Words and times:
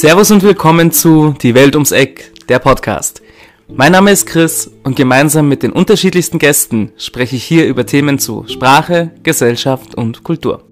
Servus 0.00 0.30
und 0.30 0.42
willkommen 0.42 0.92
zu 0.92 1.34
Die 1.42 1.54
Welt 1.54 1.74
ums 1.74 1.92
Eck, 1.92 2.32
der 2.48 2.58
Podcast. 2.58 3.20
Mein 3.68 3.92
Name 3.92 4.12
ist 4.12 4.24
Chris 4.24 4.70
und 4.82 4.96
gemeinsam 4.96 5.46
mit 5.46 5.62
den 5.62 5.72
unterschiedlichsten 5.72 6.38
Gästen 6.38 6.92
spreche 6.96 7.36
ich 7.36 7.44
hier 7.44 7.66
über 7.66 7.84
Themen 7.84 8.18
zu 8.18 8.46
Sprache, 8.48 9.10
Gesellschaft 9.22 9.94
und 9.96 10.24
Kultur. 10.24 10.64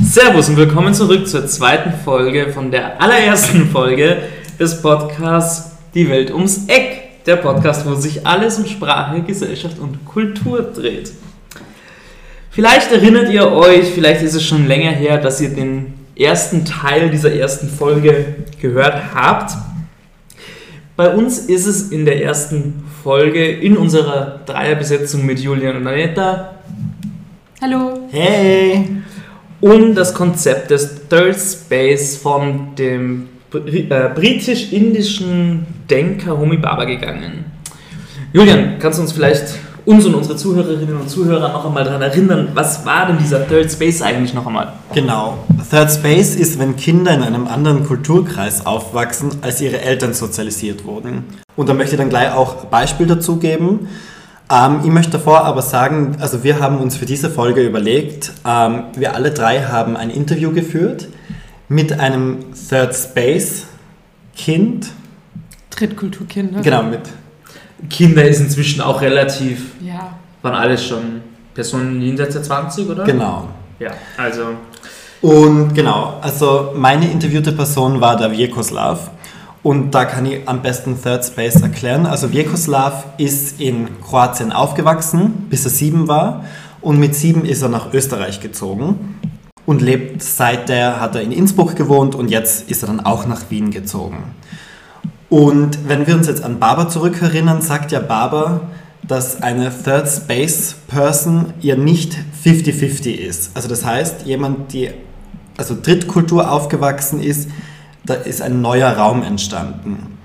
Servus 0.00 0.48
und 0.48 0.56
willkommen 0.56 0.94
zurück 0.94 1.26
zur 1.26 1.48
zweiten 1.48 1.92
Folge 2.04 2.52
von 2.52 2.70
der 2.70 3.02
allerersten 3.02 3.66
Folge 3.72 4.22
des 4.56 4.80
Podcasts 4.80 5.72
Die 5.94 6.08
Welt 6.08 6.30
ums 6.30 6.68
Eck. 6.68 7.24
Der 7.26 7.34
Podcast, 7.34 7.84
wo 7.90 7.96
sich 7.96 8.24
alles 8.24 8.56
um 8.56 8.66
Sprache, 8.66 9.20
Gesellschaft 9.22 9.80
und 9.80 10.04
Kultur 10.04 10.62
dreht. 10.62 11.10
Vielleicht 12.58 12.90
erinnert 12.90 13.32
ihr 13.32 13.52
euch, 13.52 13.86
vielleicht 13.94 14.20
ist 14.20 14.34
es 14.34 14.44
schon 14.44 14.66
länger 14.66 14.90
her, 14.90 15.18
dass 15.18 15.40
ihr 15.40 15.50
den 15.50 15.94
ersten 16.16 16.64
Teil 16.64 17.08
dieser 17.08 17.32
ersten 17.32 17.68
Folge 17.68 18.34
gehört 18.60 19.14
habt. 19.14 19.52
Bei 20.96 21.14
uns 21.14 21.38
ist 21.38 21.66
es 21.66 21.92
in 21.92 22.04
der 22.04 22.20
ersten 22.20 22.82
Folge 23.04 23.46
in 23.46 23.76
unserer 23.76 24.40
Dreierbesetzung 24.44 25.24
mit 25.24 25.38
Julian 25.38 25.76
und 25.76 25.86
Anetta. 25.86 26.56
Hallo. 27.62 28.08
Hey! 28.10 28.88
Um 29.60 29.94
das 29.94 30.12
Konzept 30.12 30.72
des 30.72 31.08
Third 31.08 31.36
Space 31.36 32.16
von 32.16 32.74
dem 32.74 33.28
äh, 33.54 34.08
britisch-indischen 34.12 35.64
Denker 35.88 36.36
Homi 36.36 36.56
Baba 36.56 36.86
gegangen. 36.86 37.44
Julian, 38.32 38.80
kannst 38.80 38.98
du 38.98 39.02
uns 39.02 39.12
vielleicht 39.12 39.54
uns 39.88 40.04
und 40.04 40.14
unsere 40.14 40.36
Zuhörerinnen 40.36 41.00
und 41.00 41.08
Zuhörer 41.08 41.48
noch 41.48 41.64
einmal 41.64 41.82
daran 41.82 42.02
erinnern, 42.02 42.48
was 42.52 42.84
war 42.84 43.06
denn 43.06 43.16
dieser 43.16 43.48
Third 43.48 43.72
Space 43.72 44.02
eigentlich 44.02 44.34
noch 44.34 44.46
einmal? 44.46 44.74
Genau. 44.92 45.38
Third 45.70 45.90
Space 45.90 46.36
ist, 46.36 46.58
wenn 46.58 46.76
Kinder 46.76 47.14
in 47.14 47.22
einem 47.22 47.46
anderen 47.46 47.84
Kulturkreis 47.84 48.66
aufwachsen, 48.66 49.30
als 49.40 49.62
ihre 49.62 49.80
Eltern 49.80 50.12
sozialisiert 50.12 50.84
wurden. 50.84 51.24
Und 51.56 51.70
da 51.70 51.74
möchte 51.74 51.94
ich 51.94 51.98
dann 51.98 52.10
gleich 52.10 52.34
auch 52.34 52.64
ein 52.64 52.70
Beispiel 52.70 53.06
dazu 53.06 53.38
geben. 53.38 53.88
Ähm, 54.52 54.80
ich 54.84 54.90
möchte 54.90 55.12
davor 55.12 55.44
aber 55.44 55.62
sagen, 55.62 56.18
also 56.20 56.44
wir 56.44 56.60
haben 56.60 56.78
uns 56.80 56.98
für 56.98 57.06
diese 57.06 57.30
Folge 57.30 57.66
überlegt, 57.66 58.32
ähm, 58.46 58.82
wir 58.94 59.14
alle 59.14 59.30
drei 59.30 59.62
haben 59.62 59.96
ein 59.96 60.10
Interview 60.10 60.52
geführt 60.52 61.08
mit 61.70 61.98
einem 61.98 62.40
Third 62.68 62.94
Space 62.94 63.64
Kind. 64.36 64.88
Drittkulturkinder. 65.70 66.60
Genau, 66.60 66.82
mit 66.82 67.00
Kinder 67.90 68.24
ist 68.24 68.40
inzwischen 68.40 68.80
auch 68.80 69.00
relativ, 69.00 69.72
Ja. 69.80 70.14
waren 70.42 70.54
alles 70.54 70.84
schon 70.84 71.22
Personen 71.54 72.00
jenseits 72.00 72.34
der 72.34 72.42
20, 72.42 72.88
oder? 72.88 73.04
Genau. 73.04 73.48
Ja, 73.78 73.92
also 74.16 74.42
Und 75.20 75.74
genau, 75.74 76.14
also 76.20 76.72
meine 76.76 77.10
interviewte 77.10 77.52
Person 77.52 78.00
war 78.00 78.16
der 78.16 78.30
Vjekoslav. 78.30 79.10
Und 79.64 79.90
da 79.92 80.04
kann 80.04 80.24
ich 80.26 80.48
am 80.48 80.62
besten 80.62 81.00
Third 81.00 81.24
Space 81.24 81.60
erklären. 81.60 82.06
Also 82.06 82.28
Vjekoslav 82.28 83.04
ist 83.18 83.60
in 83.60 83.88
Kroatien 84.00 84.52
aufgewachsen, 84.52 85.46
bis 85.50 85.64
er 85.64 85.70
sieben 85.72 86.06
war. 86.06 86.44
Und 86.80 87.00
mit 87.00 87.16
sieben 87.16 87.44
ist 87.44 87.62
er 87.62 87.68
nach 87.68 87.92
Österreich 87.92 88.40
gezogen 88.40 89.16
und 89.66 89.82
lebt 89.82 90.22
seither, 90.22 91.00
hat 91.00 91.16
er 91.16 91.22
in 91.22 91.32
Innsbruck 91.32 91.74
gewohnt 91.74 92.14
und 92.14 92.28
jetzt 92.30 92.70
ist 92.70 92.82
er 92.84 92.86
dann 92.86 93.00
auch 93.00 93.26
nach 93.26 93.42
Wien 93.50 93.72
gezogen. 93.72 94.22
Und 95.30 95.86
wenn 95.86 96.06
wir 96.06 96.14
uns 96.14 96.26
jetzt 96.26 96.42
an 96.42 96.58
Barber 96.58 96.88
zurückerinnern, 96.88 97.60
sagt 97.60 97.92
ja 97.92 98.00
Barber, 98.00 98.62
dass 99.06 99.42
eine 99.42 99.70
Third 99.70 100.08
Space 100.08 100.76
Person 100.86 101.52
ja 101.60 101.76
nicht 101.76 102.16
50-50 102.44 103.14
ist. 103.14 103.50
Also 103.54 103.68
das 103.68 103.84
heißt, 103.84 104.26
jemand, 104.26 104.72
die 104.72 104.90
also 105.56 105.76
Drittkultur 105.80 106.50
aufgewachsen 106.50 107.20
ist, 107.20 107.50
da 108.06 108.14
ist 108.14 108.40
ein 108.40 108.62
neuer 108.62 108.90
Raum 108.90 109.22
entstanden. 109.22 110.18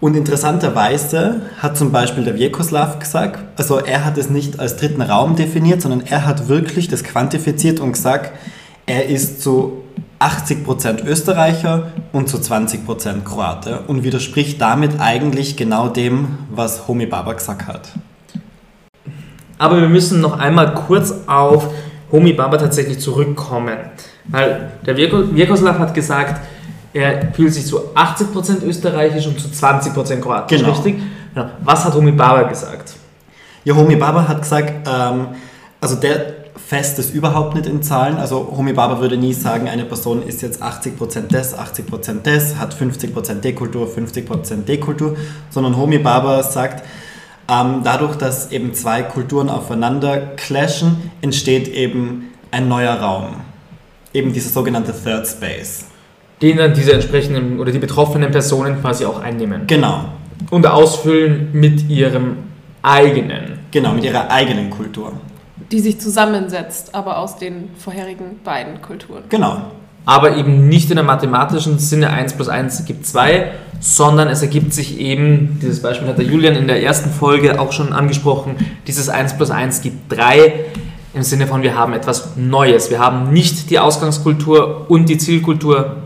Und 0.00 0.16
interessanterweise 0.16 1.42
hat 1.58 1.76
zum 1.76 1.92
Beispiel 1.92 2.24
der 2.24 2.34
Vjekoslav 2.34 2.98
gesagt, 2.98 3.40
also 3.58 3.78
er 3.78 4.04
hat 4.04 4.16
es 4.16 4.30
nicht 4.30 4.58
als 4.58 4.76
dritten 4.76 5.02
Raum 5.02 5.36
definiert, 5.36 5.82
sondern 5.82 6.00
er 6.00 6.26
hat 6.26 6.48
wirklich 6.48 6.88
das 6.88 7.04
quantifiziert 7.04 7.80
und 7.80 7.92
gesagt, 7.92 8.32
er 8.86 9.06
ist 9.06 9.42
zu 9.42 9.84
80% 10.20 11.04
Österreicher 11.06 11.88
und 12.12 12.28
zu 12.28 12.36
20% 12.36 13.24
Kroate 13.24 13.80
und 13.86 14.04
widerspricht 14.04 14.60
damit 14.60 15.00
eigentlich 15.00 15.56
genau 15.56 15.88
dem, 15.88 16.38
was 16.50 16.86
Homi 16.86 17.06
Baba 17.06 17.32
gesagt 17.32 17.66
hat. 17.66 17.88
Aber 19.58 19.80
wir 19.80 19.88
müssen 19.88 20.20
noch 20.20 20.38
einmal 20.38 20.74
kurz 20.74 21.12
auf 21.26 21.68
Homi 22.12 22.32
Baba 22.34 22.56
tatsächlich 22.58 23.00
zurückkommen. 23.00 23.76
Weil 24.26 24.72
der 24.86 24.96
Virko- 24.96 25.34
Vjekoslav 25.34 25.78
hat 25.78 25.94
gesagt, 25.94 26.40
er 26.92 27.32
fühlt 27.32 27.54
sich 27.54 27.66
zu 27.66 27.94
80% 27.94 28.62
österreichisch 28.64 29.26
und 29.26 29.40
zu 29.40 29.48
20% 29.48 30.20
kroatisch, 30.20 30.58
Genau. 30.60 30.72
richtig? 30.72 31.00
Genau. 31.34 31.46
Was 31.64 31.84
hat 31.84 31.94
Homi 31.94 32.12
Baba 32.12 32.42
gesagt? 32.42 32.94
Ja, 33.64 33.74
Homi 33.74 33.96
Baba 33.96 34.26
hat 34.26 34.42
gesagt, 34.42 34.72
ähm, 34.88 35.28
also 35.80 35.96
der 35.96 36.34
fest 36.56 36.98
es 36.98 37.10
überhaupt 37.10 37.54
nicht 37.54 37.66
in 37.66 37.82
Zahlen. 37.82 38.16
Also 38.16 38.54
Homi 38.56 38.72
Baba 38.72 39.00
würde 39.00 39.16
nie 39.16 39.32
sagen, 39.32 39.68
eine 39.68 39.84
Person 39.84 40.22
ist 40.22 40.42
jetzt 40.42 40.62
80% 40.62 41.28
des, 41.28 41.56
80% 41.56 42.22
des, 42.22 42.56
hat 42.58 42.74
50% 42.74 43.40
Dekultur, 43.40 43.88
50% 43.88 44.64
Dekultur, 44.64 45.16
sondern 45.48 45.76
Homi 45.76 45.98
Baba 45.98 46.42
sagt, 46.42 46.84
ähm, 47.50 47.80
dadurch, 47.82 48.16
dass 48.16 48.52
eben 48.52 48.74
zwei 48.74 49.02
Kulturen 49.02 49.48
aufeinander 49.48 50.18
clashen, 50.36 51.10
entsteht 51.20 51.66
eben 51.68 52.30
ein 52.50 52.68
neuer 52.68 52.94
Raum. 52.94 53.36
Eben 54.12 54.32
dieser 54.32 54.50
sogenannte 54.50 54.92
Third 54.92 55.26
Space. 55.26 55.86
Den 56.42 56.56
dann 56.56 56.74
diese 56.74 56.92
entsprechenden 56.92 57.58
oder 57.58 57.72
die 57.72 57.78
betroffenen 57.78 58.30
Personen 58.30 58.80
quasi 58.80 59.04
auch 59.04 59.20
einnehmen. 59.20 59.66
Genau, 59.66 60.04
Und 60.50 60.66
ausfüllen 60.66 61.50
mit 61.52 61.88
ihrem 61.88 62.38
eigenen. 62.82 63.58
genau, 63.70 63.92
mit 63.92 64.04
ihrer 64.04 64.30
eigenen 64.30 64.70
Kultur. 64.70 65.12
Die 65.70 65.80
sich 65.80 66.00
zusammensetzt, 66.00 66.94
aber 66.94 67.18
aus 67.18 67.36
den 67.36 67.70
vorherigen 67.78 68.40
beiden 68.44 68.82
Kulturen. 68.82 69.24
Genau, 69.28 69.62
aber 70.06 70.36
eben 70.36 70.68
nicht 70.68 70.90
in 70.90 70.98
einem 70.98 71.06
mathematischen 71.06 71.78
Sinne 71.78 72.10
1 72.10 72.34
plus 72.34 72.48
1 72.48 72.84
gibt 72.84 73.06
2, 73.06 73.50
sondern 73.80 74.28
es 74.28 74.42
ergibt 74.42 74.74
sich 74.74 74.98
eben, 74.98 75.58
dieses 75.62 75.82
Beispiel 75.82 76.08
hat 76.08 76.18
der 76.18 76.24
Julian 76.24 76.54
in 76.54 76.66
der 76.66 76.82
ersten 76.82 77.10
Folge 77.10 77.60
auch 77.60 77.72
schon 77.72 77.92
angesprochen, 77.92 78.56
dieses 78.86 79.08
1 79.08 79.36
plus 79.36 79.50
1 79.50 79.82
gibt 79.82 80.10
3 80.12 80.52
im 81.12 81.22
Sinne 81.22 81.46
von 81.46 81.62
wir 81.62 81.76
haben 81.76 81.92
etwas 81.92 82.36
Neues. 82.36 82.90
Wir 82.90 83.00
haben 83.00 83.32
nicht 83.32 83.70
die 83.70 83.78
Ausgangskultur 83.78 84.86
und 84.88 85.08
die 85.08 85.18
Zielkultur 85.18 85.96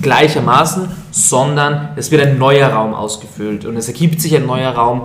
gleichermaßen, 0.00 0.88
sondern 1.10 1.90
es 1.96 2.10
wird 2.10 2.22
ein 2.22 2.38
neuer 2.38 2.68
Raum 2.68 2.94
ausgefüllt 2.94 3.66
und 3.66 3.76
es 3.76 3.88
ergibt 3.88 4.20
sich 4.20 4.34
ein 4.36 4.46
neuer 4.46 4.72
Raum 4.72 5.02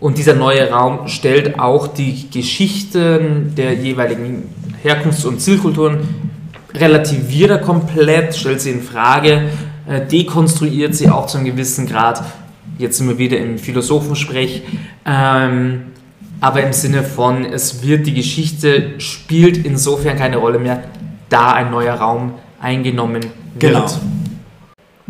und 0.00 0.18
dieser 0.18 0.34
neue 0.34 0.70
Raum 0.70 1.08
stellt 1.08 1.58
auch 1.58 1.88
die 1.88 2.30
Geschichten 2.30 3.54
der 3.56 3.74
jeweiligen 3.74 4.44
Herkunfts- 4.82 5.26
und 5.26 5.40
Zielkulturen 5.40 5.98
relativiert 6.74 7.50
er 7.50 7.58
komplett, 7.58 8.36
stellt 8.36 8.60
sie 8.60 8.70
in 8.70 8.82
Frage, 8.82 9.50
äh, 9.88 10.06
dekonstruiert 10.06 10.94
sie 10.94 11.08
auch 11.08 11.26
zu 11.26 11.38
einem 11.38 11.46
gewissen 11.46 11.86
Grad. 11.86 12.22
Jetzt 12.78 12.98
sind 12.98 13.08
wir 13.08 13.18
wieder 13.18 13.38
im 13.38 13.58
Philosophensprech. 13.58 14.62
Ähm, 15.04 15.82
aber 16.40 16.62
im 16.62 16.72
Sinne 16.72 17.02
von, 17.02 17.44
es 17.44 17.82
wird 17.82 18.06
die 18.06 18.14
Geschichte 18.14 18.92
spielt 18.98 19.66
insofern 19.66 20.16
keine 20.16 20.36
Rolle 20.36 20.60
mehr, 20.60 20.84
da 21.28 21.52
ein 21.52 21.70
neuer 21.70 21.94
Raum 21.94 22.34
eingenommen 22.60 23.22
wird. 23.22 23.32
Genau. 23.58 23.86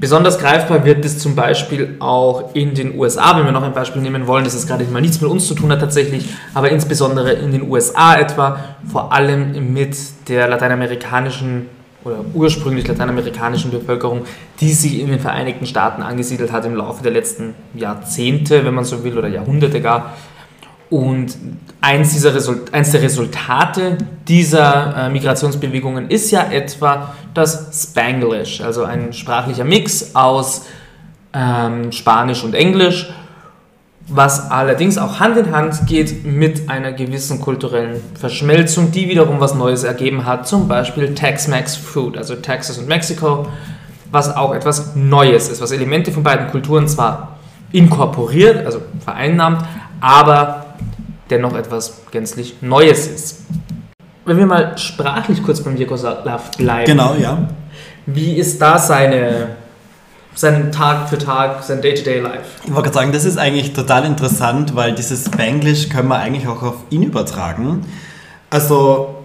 Besonders 0.01 0.39
greifbar 0.39 0.85
wird 0.85 1.05
es 1.05 1.19
zum 1.19 1.35
Beispiel 1.35 1.97
auch 1.99 2.55
in 2.55 2.73
den 2.73 2.97
USA, 2.97 3.37
wenn 3.37 3.45
wir 3.45 3.51
noch 3.51 3.65
ein 3.65 3.73
Beispiel 3.73 4.01
nehmen 4.01 4.29
wollen, 4.29 4.45
das 4.45 4.55
ist 4.55 4.69
gerade 4.69 4.85
mal 4.85 5.01
nichts 5.01 5.21
mit 5.21 5.29
uns 5.29 5.49
zu 5.49 5.55
tun 5.55 5.73
hat 5.73 5.81
tatsächlich, 5.81 6.29
aber 6.55 6.71
insbesondere 6.71 7.33
in 7.33 7.51
den 7.51 7.69
USA 7.69 8.17
etwa, 8.17 8.61
vor 8.91 9.13
allem 9.13 9.73
mit 9.73 9.97
der 10.29 10.47
lateinamerikanischen 10.47 11.67
oder 12.05 12.25
ursprünglich 12.33 12.87
lateinamerikanischen 12.87 13.73
Bevölkerung, 13.73 14.23
die 14.61 14.73
sich 14.73 15.01
in 15.01 15.09
den 15.09 15.19
Vereinigten 15.19 15.67
Staaten 15.67 16.03
angesiedelt 16.03 16.53
hat 16.53 16.65
im 16.65 16.77
Laufe 16.77 17.03
der 17.03 17.11
letzten 17.11 17.55
Jahrzehnte, 17.75 18.65
wenn 18.65 18.75
man 18.75 18.85
so 18.85 19.03
will, 19.03 19.19
oder 19.19 19.27
Jahrhunderte 19.27 19.81
gar. 19.81 20.15
Und 20.91 21.37
eins, 21.81 22.13
dieser 22.13 22.35
Result 22.35 22.73
eins 22.73 22.93
der 22.93 23.03
Resultate 23.03 23.99
dieser 24.27 24.97
äh, 24.97 25.11
Migrationsbewegungen 25.11 26.09
ist 26.09 26.31
ja 26.31 26.51
etwa 26.51 27.15
das 27.39 27.89
Spanglish, 27.91 28.61
also 28.61 28.85
ein 28.85 29.13
sprachlicher 29.13 29.65
Mix 29.65 30.15
aus 30.15 30.67
ähm, 31.33 31.93
Spanisch 31.93 32.45
und 32.45 32.55
Englisch, 32.55 33.11
was 34.09 34.51
allerdings 34.51 34.97
auch 34.97 35.21
Hand 35.21 35.37
in 35.37 35.53
Hand 35.53 35.87
geht 35.87 36.25
mit 36.25 36.71
einer 36.71 36.93
gewissen 36.93 37.41
kulturellen 37.41 38.01
Verschmelzung, 38.19 38.91
die 38.91 39.09
wiederum 39.09 39.39
was 39.39 39.55
Neues 39.55 39.85
ergeben 39.85 40.25
hat, 40.25 40.49
zum 40.49 40.67
Beispiel 40.67 41.15
Tex-Mex 41.15 41.77
Food, 41.77 42.17
also 42.17 42.35
Texas 42.35 42.79
und 42.79 42.89
Mexiko, 42.89 43.47
was 44.11 44.35
auch 44.35 44.55
etwas 44.55 44.95
Neues 44.97 45.49
ist, 45.49 45.61
was 45.61 45.71
Elemente 45.71 46.11
von 46.11 46.23
beiden 46.23 46.49
Kulturen 46.49 46.89
zwar 46.89 47.37
inkorporiert, 47.73 48.65
also 48.65 48.81
vereinnahmt, 49.05 49.63
aber 50.01 50.75
dennoch 51.29 51.55
etwas 51.55 52.01
gänzlich 52.11 52.57
Neues 52.63 53.07
ist. 53.07 53.43
Wenn 54.29 54.39
wir 54.39 54.47
mal 54.47 54.77
sprachlich 54.79 55.43
kurz 55.43 55.61
beim 55.63 55.77
Vjekoslav 55.77 56.51
bleiben. 56.57 56.87
Genau, 56.87 57.15
ja. 57.15 57.49
Wie 58.07 58.35
ist 58.35 58.61
da 58.61 58.79
seine, 58.79 59.57
sein 60.35 60.71
Tag 60.71 61.09
für 61.09 61.19
Tag, 61.19 61.63
sein 61.65 61.81
Day-to-Day-Life? 61.81 62.45
Ich 62.65 62.71
wollte 62.71 62.83
gerade 62.91 62.95
sagen, 62.95 63.13
das 63.13 63.25
ist 63.25 63.39
eigentlich 63.39 63.73
total 63.73 64.05
interessant, 64.05 64.77
weil 64.77 64.93
dieses 64.93 65.27
Spanglish 65.27 65.89
können 65.89 66.09
wir 66.09 66.19
eigentlich 66.19 66.47
auch 66.47 66.63
auf 66.63 66.77
ihn 66.91 67.03
übertragen. 67.03 67.85
Also 68.51 69.17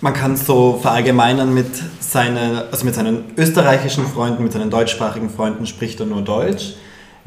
man 0.00 0.14
kann 0.14 0.36
so 0.36 0.78
verallgemeinern 0.80 1.52
mit, 1.52 1.70
seine, 2.00 2.64
also 2.70 2.84
mit 2.84 2.94
seinen 2.94 3.24
österreichischen 3.36 4.06
Freunden, 4.06 4.42
mit 4.44 4.52
seinen 4.52 4.70
deutschsprachigen 4.70 5.30
Freunden 5.30 5.66
spricht 5.66 6.00
er 6.00 6.06
nur 6.06 6.22
Deutsch. 6.22 6.74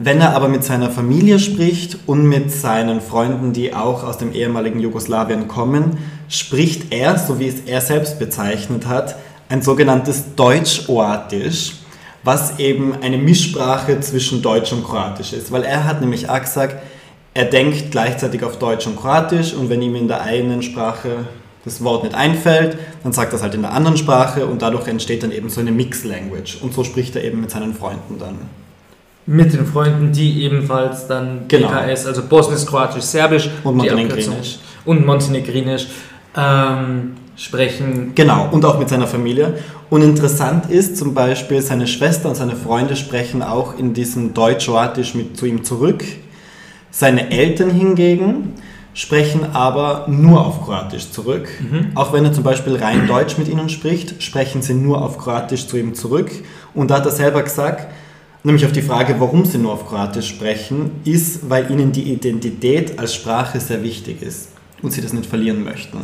Wenn 0.03 0.19
er 0.19 0.36
aber 0.36 0.48
mit 0.48 0.63
seiner 0.63 0.89
Familie 0.89 1.38
spricht 1.38 1.95
und 2.07 2.27
mit 2.27 2.51
seinen 2.51 3.01
Freunden, 3.01 3.53
die 3.53 3.75
auch 3.75 4.03
aus 4.03 4.18
dem 4.18 4.33
ehemaligen 4.33 4.80
Jugoslawien 4.80 5.48
kommen, 5.48 6.00
spricht 6.27 6.92
er, 6.92 7.19
so 7.19 7.39
wie 7.39 7.48
es 7.48 7.59
er 7.68 7.81
selbst 7.81 8.18
bezeichnet 8.18 8.88
hat, 8.88 9.15
ein 9.48 9.62
sogenanntes 9.62 10.33
Deutsch-Oatisch, 10.36 11.74
was 12.24 12.57
eben 12.57 12.95
eine 13.03 13.19
Mischsprache 13.19 14.00
zwischen 14.00 14.42
Deutsch 14.42 14.74
und 14.74 14.83
Kroatisch 14.83 15.33
ist. 15.33 15.51
Weil 15.51 15.65
er 15.65 15.83
hat 15.83 16.01
nämlich 16.01 16.27
auch 16.27 16.42
gesagt, 16.42 16.77
er 17.36 17.45
denkt 17.45 17.92
gleichzeitig 17.92 18.44
auf 18.44 18.57
Deutsch 18.57 18.88
und 18.88 18.95
Kroatisch 18.95 19.53
und 19.53 19.69
wenn 19.69 19.83
ihm 19.83 19.95
in 19.95 20.07
der 20.07 20.21
einen 20.21 20.63
Sprache 20.63 21.27
das 21.63 21.83
Wort 21.83 22.06
nicht 22.06 22.15
einfällt, 22.15 22.75
dann 23.03 23.13
sagt 23.13 23.33
er 23.33 23.36
es 23.36 23.44
halt 23.44 23.53
in 23.53 23.62
der 23.62 23.74
anderen 23.74 23.98
Sprache 23.98 24.48
und 24.48 24.63
dadurch 24.63 24.88
entsteht 24.88 25.21
dann 25.21 25.31
eben 25.31 25.50
so 25.50 25.62
eine 25.62 25.71
Mix-Language. 25.71 26.57
Und 26.63 26.74
so 26.74 26.83
spricht 26.83 27.15
er 27.15 27.24
eben 27.24 27.39
mit 27.39 27.51
seinen 27.51 27.75
Freunden 27.75 28.18
dann. 28.18 28.39
Mit 29.25 29.53
den 29.53 29.65
Freunden, 29.65 30.12
die 30.12 30.44
ebenfalls 30.44 31.07
dann 31.07 31.41
Genau. 31.47 31.68
BKS, 31.69 32.07
also 32.07 32.23
Bosnisch, 32.23 32.65
Kroatisch, 32.65 33.03
Serbisch 33.03 33.50
Und 33.63 33.77
Montenegrinisch. 33.77 34.59
Und 34.83 35.06
Montenegrinisch 35.06 35.88
ähm, 36.35 37.13
sprechen. 37.35 38.13
Genau, 38.15 38.50
und 38.51 38.65
auch 38.65 38.79
mit 38.79 38.89
seiner 38.89 39.07
Familie. 39.07 39.56
Und 39.89 40.01
interessant 40.01 40.69
ist 40.69 40.97
zum 40.97 41.13
Beispiel, 41.13 41.62
seine 41.62 41.85
Schwester 41.88 42.29
und 42.29 42.35
seine 42.35 42.56
Freunde 42.56 42.95
sprechen 42.95 43.44
auch 43.44 43.77
in 43.77 43.94
diesem 43.94 44.33
Deutsch-Kroatisch 44.33 45.15
mit 45.15 45.38
zu 45.38 45.45
ihm 45.45 45.63
zurück. 45.63 46.03
Seine 46.91 47.31
Eltern 47.31 47.69
hingegen 47.69 48.53
sprechen 48.94 49.53
aber 49.53 50.06
nur 50.09 50.45
auf 50.45 50.65
Kroatisch 50.65 51.12
zurück. 51.12 51.47
Auch 51.95 52.12
wenn 52.13 52.25
er 52.25 52.33
zum 52.33 52.44
Beispiel 52.44 52.75
rein 52.75 53.07
Deutsch 53.07 53.38
mit 53.38 53.47
ihnen 53.47 53.69
spricht, 53.69 54.21
sprechen 54.21 54.62
sie 54.62 54.74
nur 54.74 55.01
auf 55.01 55.17
Kroatisch 55.17 55.67
zu 55.67 55.77
ihm 55.77 55.94
zurück. 55.94 56.29
Und 56.74 56.91
da 56.91 56.95
hat 56.97 57.06
er 57.06 57.12
selber 57.12 57.41
gesagt, 57.44 57.88
nämlich 58.43 58.65
auf 58.65 58.71
die 58.71 58.81
Frage, 58.81 59.15
warum 59.19 59.45
sie 59.45 59.57
nur 59.57 59.73
auf 59.73 59.88
Kroatisch 59.88 60.27
sprechen, 60.27 60.91
ist, 61.05 61.49
weil 61.49 61.69
ihnen 61.71 61.91
die 61.91 62.11
Identität 62.11 62.97
als 62.99 63.13
Sprache 63.13 63.59
sehr 63.59 63.83
wichtig 63.83 64.21
ist 64.21 64.49
und 64.81 64.91
sie 64.91 65.01
das 65.01 65.13
nicht 65.13 65.27
verlieren 65.27 65.63
möchten. 65.63 65.99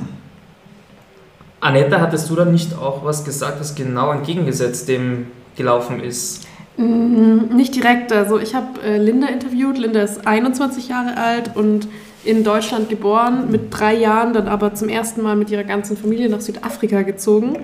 Anetta, 1.59 1.99
hattest 1.99 2.29
du 2.29 2.35
da 2.35 2.45
nicht 2.45 2.77
auch 2.77 3.03
was 3.03 3.25
gesagt, 3.25 3.59
das 3.59 3.73
genau 3.73 4.11
entgegengesetzt 4.11 4.87
dem 4.87 5.27
gelaufen 5.55 5.99
ist? 5.99 6.47
Mm, 6.77 7.55
Nicht 7.55 7.75
direkt. 7.75 8.13
Also 8.13 8.39
ich 8.39 8.53
habe 8.53 8.79
äh, 8.83 8.97
Linda 8.97 9.27
interviewt. 9.27 9.77
Linda 9.77 10.01
ist 10.01 10.27
21 10.27 10.87
Jahre 10.89 11.17
alt 11.17 11.55
und 11.55 11.87
in 12.23 12.43
Deutschland 12.43 12.89
geboren, 12.89 13.49
mit 13.49 13.67
drei 13.71 13.95
Jahren 13.95 14.33
dann 14.33 14.47
aber 14.47 14.73
zum 14.75 14.89
ersten 14.89 15.21
Mal 15.23 15.35
mit 15.35 15.49
ihrer 15.49 15.63
ganzen 15.63 15.97
Familie 15.97 16.29
nach 16.29 16.41
Südafrika 16.41 17.01
gezogen 17.01 17.57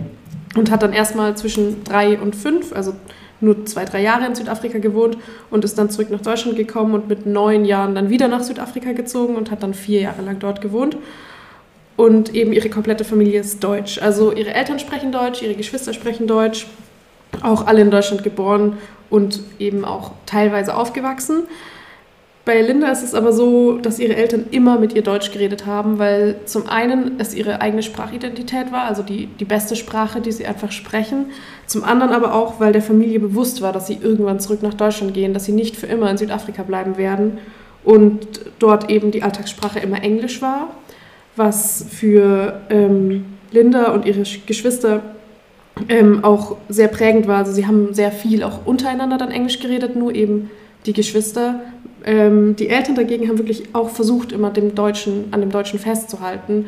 und 0.55 0.71
hat 0.71 0.81
dann 0.81 0.93
erstmal 0.93 1.35
zwischen 1.35 1.83
drei 1.83 2.17
und 2.17 2.35
fünf, 2.35 2.73
also 2.73 2.93
nur 3.44 3.66
zwei, 3.66 3.86
drei 3.86 4.01
Jahre 4.01 4.25
in 4.25 4.36
Südafrika 4.36 4.80
gewohnt 4.80 5.18
und 5.51 5.63
ist 5.63 5.78
dann 5.78 5.90
zurück 5.90 6.10
nach 6.10 6.22
Deutschland 6.22 6.57
gekommen 6.57 6.94
und 6.94 7.07
mit 7.07 7.25
neun 7.25 7.66
Jahren 7.66 7.95
dann 7.95 8.10
wieder 8.10 8.28
nach 8.28 8.44
Südafrika 8.44 8.94
gezogen 8.94 9.36
und 9.36 9.51
hat 9.51 9.62
dann 9.62 9.74
vier 9.74 10.01
Jahre 10.01 10.22
lang 10.22 10.40
dort 10.40 10.62
gewohnt. 10.62 10.98
Und 11.95 12.34
eben 12.34 12.54
ihre 12.54 12.69
komplette 12.69 13.06
Familie 13.06 13.40
ist 13.40 13.63
deutsch. 13.63 14.01
Also 14.01 14.31
ihre 14.31 14.54
Eltern 14.54 14.80
sprechen 14.80 15.12
Deutsch, 15.12 15.44
ihre 15.44 15.54
Geschwister 15.54 15.94
sprechen 15.94 16.25
Deutsch, 16.25 16.66
auch 17.44 17.68
alle 17.68 17.81
in 17.81 17.92
Deutschland 17.92 18.24
geboren 18.24 18.78
und 19.10 19.42
eben 19.60 19.86
auch 19.86 20.12
teilweise 20.25 20.75
aufgewachsen. 20.75 21.44
Bei 22.45 22.62
Linda 22.62 22.90
ist 22.90 23.04
es 23.04 23.16
aber 23.16 23.31
so, 23.31 23.78
dass 23.78 24.00
ihre 24.00 24.18
Eltern 24.18 24.48
immer 24.51 24.78
mit 24.78 24.94
ihr 24.94 25.01
Deutsch 25.01 25.31
geredet 25.31 25.66
haben, 25.66 25.98
weil 25.98 26.36
zum 26.45 26.68
einen 26.68 27.18
es 27.18 27.34
ihre 27.34 27.62
eigene 27.62 27.84
Sprachidentität 27.84 28.74
war, 28.74 28.84
also 28.84 29.01
die, 29.01 29.28
die 29.28 29.45
beste 29.45 29.78
Sprache, 29.78 30.19
die 30.19 30.34
sie 30.34 30.45
einfach 30.45 30.74
sprechen. 30.74 31.28
Zum 31.73 31.83
anderen 31.83 32.11
aber 32.13 32.35
auch, 32.35 32.59
weil 32.59 32.71
der 32.71 32.83
Familie 32.83 33.19
bewusst 33.19 33.63
war, 33.63 33.73
dass 33.73 33.87
sie 33.87 33.97
irgendwann 33.99 34.39
zurück 34.39 34.61
nach 34.61 34.75
Deutschland 34.75 35.15
gehen, 35.15 35.33
dass 35.33 35.45
sie 35.45 35.53
nicht 35.53 35.75
für 35.75 35.87
immer 35.87 36.07
in 36.11 36.17
Südafrika 36.17 36.61
bleiben 36.61 36.97
werden 36.97 37.39
und 37.83 38.27
dort 38.59 38.91
eben 38.91 39.09
die 39.09 39.23
Alltagssprache 39.23 39.79
immer 39.79 40.03
Englisch 40.03 40.39
war, 40.39 40.67
was 41.35 41.83
für 41.89 42.61
ähm, 42.69 43.25
Linda 43.51 43.91
und 43.91 44.05
ihre 44.05 44.21
Sch- 44.21 44.45
Geschwister 44.45 45.01
ähm, 45.89 46.23
auch 46.23 46.57
sehr 46.69 46.89
prägend 46.89 47.27
war. 47.27 47.37
Also 47.39 47.53
sie 47.53 47.65
haben 47.65 47.95
sehr 47.95 48.11
viel 48.11 48.43
auch 48.43 48.67
untereinander 48.67 49.17
dann 49.17 49.31
Englisch 49.31 49.59
geredet, 49.59 49.95
nur 49.95 50.13
eben 50.13 50.51
die 50.85 50.93
Geschwister. 50.93 51.61
Ähm, 52.05 52.55
die 52.55 52.69
Eltern 52.69 52.93
dagegen 52.93 53.27
haben 53.29 53.39
wirklich 53.39 53.73
auch 53.73 53.89
versucht, 53.89 54.31
immer 54.31 54.51
dem 54.51 54.75
Deutschen, 54.75 55.29
an 55.31 55.41
dem 55.41 55.49
Deutschen 55.49 55.79
festzuhalten, 55.79 56.67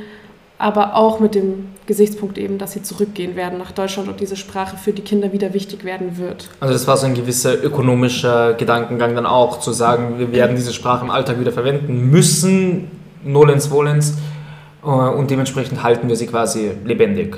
aber 0.58 0.96
auch 0.96 1.20
mit 1.20 1.36
dem 1.36 1.70
Gesichtspunkt 1.86 2.38
eben, 2.38 2.58
dass 2.58 2.72
sie 2.72 2.82
zurückgehen 2.82 3.36
werden 3.36 3.60
nach 3.60 3.72
Deutschland 3.72 4.08
und 4.08 4.20
diese 4.20 4.36
Sprache 4.36 4.78
für 4.78 4.94
die 4.94 5.02
Kinder 5.02 5.34
wieder 5.34 5.54
wichtig 5.54 5.84
werden 5.84 6.18
wird. 6.18 6.50
Also 6.60 6.74
das 6.74 6.88
war 6.88 6.98
so 6.98 7.06
ein 7.06 7.14
gewisser 7.14 7.62
ökonomischer 7.64 8.54
Gedankengang 8.54 9.16
dann 9.16 9.26
auch, 9.26 9.60
zu 9.60 9.74
sagen, 9.74 10.18
wir 10.18 10.32
werden 10.32 10.56
diese 10.56 10.74
Sprache 10.74 11.04
im 11.04 11.12
Alltag 11.12 11.40
wieder 11.40 11.52
verwenden 11.52 12.10
müssen, 12.10 12.90
nolens 13.24 13.68
volens, 13.68 14.18
äh, 14.84 14.88
und 14.88 15.30
dementsprechend 15.30 15.84
halten 15.84 16.08
wir 16.08 16.16
sie 16.16 16.28
quasi 16.28 16.72
lebendig. 16.86 17.38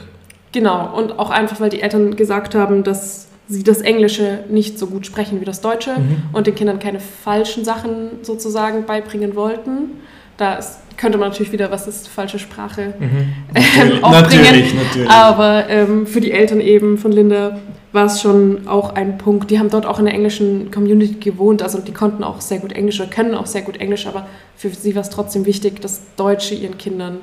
Genau, 0.51 0.95
und 0.95 1.19
auch 1.19 1.29
einfach, 1.29 1.59
weil 1.59 1.69
die 1.69 1.81
Eltern 1.81 2.15
gesagt 2.15 2.55
haben, 2.55 2.83
dass 2.83 3.27
sie 3.49 3.63
das 3.63 3.81
Englische 3.81 4.39
nicht 4.49 4.77
so 4.77 4.87
gut 4.87 5.05
sprechen 5.05 5.39
wie 5.41 5.45
das 5.45 5.61
Deutsche 5.61 5.95
und 6.33 6.47
den 6.47 6.55
Kindern 6.55 6.79
keine 6.79 6.99
falschen 6.99 7.63
Sachen 7.63 8.09
sozusagen 8.21 8.85
beibringen 8.85 9.35
wollten. 9.35 10.01
Da 10.37 10.55
ist, 10.55 10.79
könnte 10.97 11.17
man 11.17 11.29
natürlich 11.29 11.51
wieder, 11.51 11.71
was 11.71 11.88
ist 11.88 12.07
falsche 12.07 12.39
Sprache, 12.39 12.94
ähm, 12.99 13.33
aufbringen. 14.03 14.44
Natürlich, 14.44 14.73
natürlich. 14.73 15.09
Aber 15.09 15.69
ähm, 15.69 16.07
für 16.07 16.19
die 16.19 16.31
Eltern 16.31 16.59
eben 16.59 16.97
von 16.97 17.11
Linda 17.11 17.59
war 17.94 18.05
es 18.05 18.21
schon 18.21 18.67
auch 18.67 18.95
ein 18.95 19.17
Punkt. 19.17 19.49
Die 19.49 19.59
haben 19.59 19.69
dort 19.69 19.85
auch 19.85 19.99
in 19.99 20.05
der 20.05 20.13
englischen 20.13 20.71
Community 20.71 21.15
gewohnt, 21.19 21.61
also 21.61 21.79
die 21.79 21.94
konnten 21.94 22.23
auch 22.23 22.41
sehr 22.41 22.59
gut 22.59 22.73
Englisch 22.73 22.99
oder 22.99 23.09
können 23.09 23.33
auch 23.35 23.45
sehr 23.45 23.61
gut 23.61 23.77
Englisch, 23.77 24.07
aber 24.07 24.27
für 24.55 24.69
sie 24.69 24.95
war 24.95 25.01
es 25.01 25.09
trotzdem 25.09 25.45
wichtig, 25.45 25.81
das 25.81 26.01
Deutsche 26.15 26.55
ihren 26.55 26.77
Kindern 26.77 27.19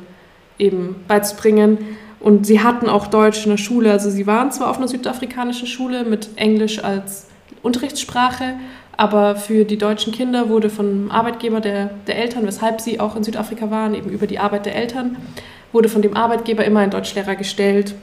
eben 0.59 0.97
beizubringen. 1.09 1.79
Und 2.21 2.47
sie 2.47 2.61
hatten 2.61 2.89
auch 2.89 3.09
Deutsch 3.09 3.45
in 3.45 3.51
der 3.51 3.59
Schule, 3.59 3.93
also 3.93 4.09
sie 4.09 4.27
waren 4.27 4.51
zwar 4.51 4.71
auf 4.71 4.79
einer 4.79 4.89
südafrikanischen 4.89 5.67
Schule 5.67 6.05
mit 6.05 6.31
Englisch 6.37 6.83
als 6.83 7.27
Unterrichtssprache, 7.63 8.55
aber 8.97 9.37
für 9.37 9.65
die 9.65 9.79
deutschen 9.79 10.13
Kinder 10.13 10.49
wurde 10.49 10.71
vom 10.71 11.11
Arbeitgeber 11.11 11.61
der, 11.61 11.91
der 12.07 12.19
Eltern, 12.19 12.47
weshalb 12.47 12.81
sie 12.81 13.01
auch 13.01 13.17
in 13.17 13.25
Südafrika 13.25 13.71
waren, 13.71 13.95
eben 13.95 14.11
über 14.11 14.27
die 14.27 14.39
Arbeit 14.39 14.67
der 14.67 14.75
Eltern, 14.77 15.17
wurde 15.73 15.89
von 15.89 16.03
dem 16.03 16.17
Arbeitgeber 16.17 16.65
immer 16.65 16.81
ein 16.81 16.91
Deutschlehrer 16.91 17.35
gestellt, 17.35 17.95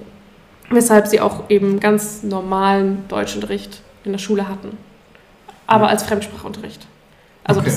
weshalb 0.70 1.08
sie 1.08 1.20
auch 1.22 1.50
eben 1.50 1.80
ganz 1.80 2.24
normalen 2.24 3.06
Deutschunterricht 3.08 3.82
in 4.04 4.12
der 4.12 4.20
Schule 4.20 4.48
hatten. 4.48 4.78
Aber 5.68 5.88
als 5.88 6.04
Fremdsprachunterricht. 6.04 6.86
Also 7.44 7.62
Okay. 7.62 7.72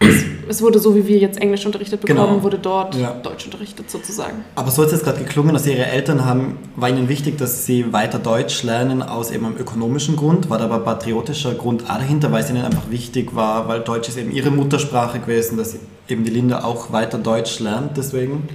das, 0.00 0.08
es, 0.08 0.24
es 0.48 0.62
wurde 0.62 0.78
so, 0.78 0.94
wie 0.94 1.06
wir 1.06 1.18
jetzt 1.18 1.40
Englisch 1.40 1.64
unterrichtet 1.66 2.00
bekommen, 2.00 2.28
Genau. 2.28 2.42
wurde 2.42 2.58
dort 2.58 2.94
Ja. 2.94 3.12
Deutsch 3.14 3.44
unterrichtet 3.46 3.90
sozusagen. 3.90 4.44
Aber 4.54 4.70
so 4.70 4.82
hat 4.82 4.86
es 4.88 4.92
jetzt 4.94 5.04
gerade 5.04 5.18
geklungen, 5.18 5.52
dass 5.54 5.66
Ihre 5.66 5.86
Eltern 5.86 6.24
haben, 6.24 6.58
war 6.76 6.88
Ihnen 6.88 7.08
wichtig, 7.08 7.38
dass 7.38 7.66
Sie 7.66 7.92
weiter 7.92 8.18
Deutsch 8.18 8.62
lernen 8.62 9.02
aus 9.02 9.30
eben 9.30 9.46
einem 9.46 9.56
ökonomischen 9.56 10.16
Grund, 10.16 10.50
war 10.50 10.58
da 10.58 10.64
aber 10.64 10.78
patriotischer 10.80 11.54
Grund 11.54 11.84
auch 11.84 11.88
dahinter, 11.98 12.30
weil 12.32 12.42
es 12.44 12.50
Ihnen 12.50 12.64
einfach 12.64 12.90
wichtig 12.90 13.34
war, 13.34 13.68
weil 13.68 13.80
Deutsch 13.80 14.08
ist 14.08 14.18
eben 14.18 14.30
Ihre 14.32 14.50
Muttersprache 14.50 15.18
gewesen, 15.20 15.56
dass 15.58 15.76
eben 16.08 16.24
die 16.24 16.30
Linda 16.30 16.64
auch 16.64 16.92
weiter 16.92 17.18
Deutsch 17.18 17.60
lernt, 17.60 17.96
deswegen? 17.96 18.48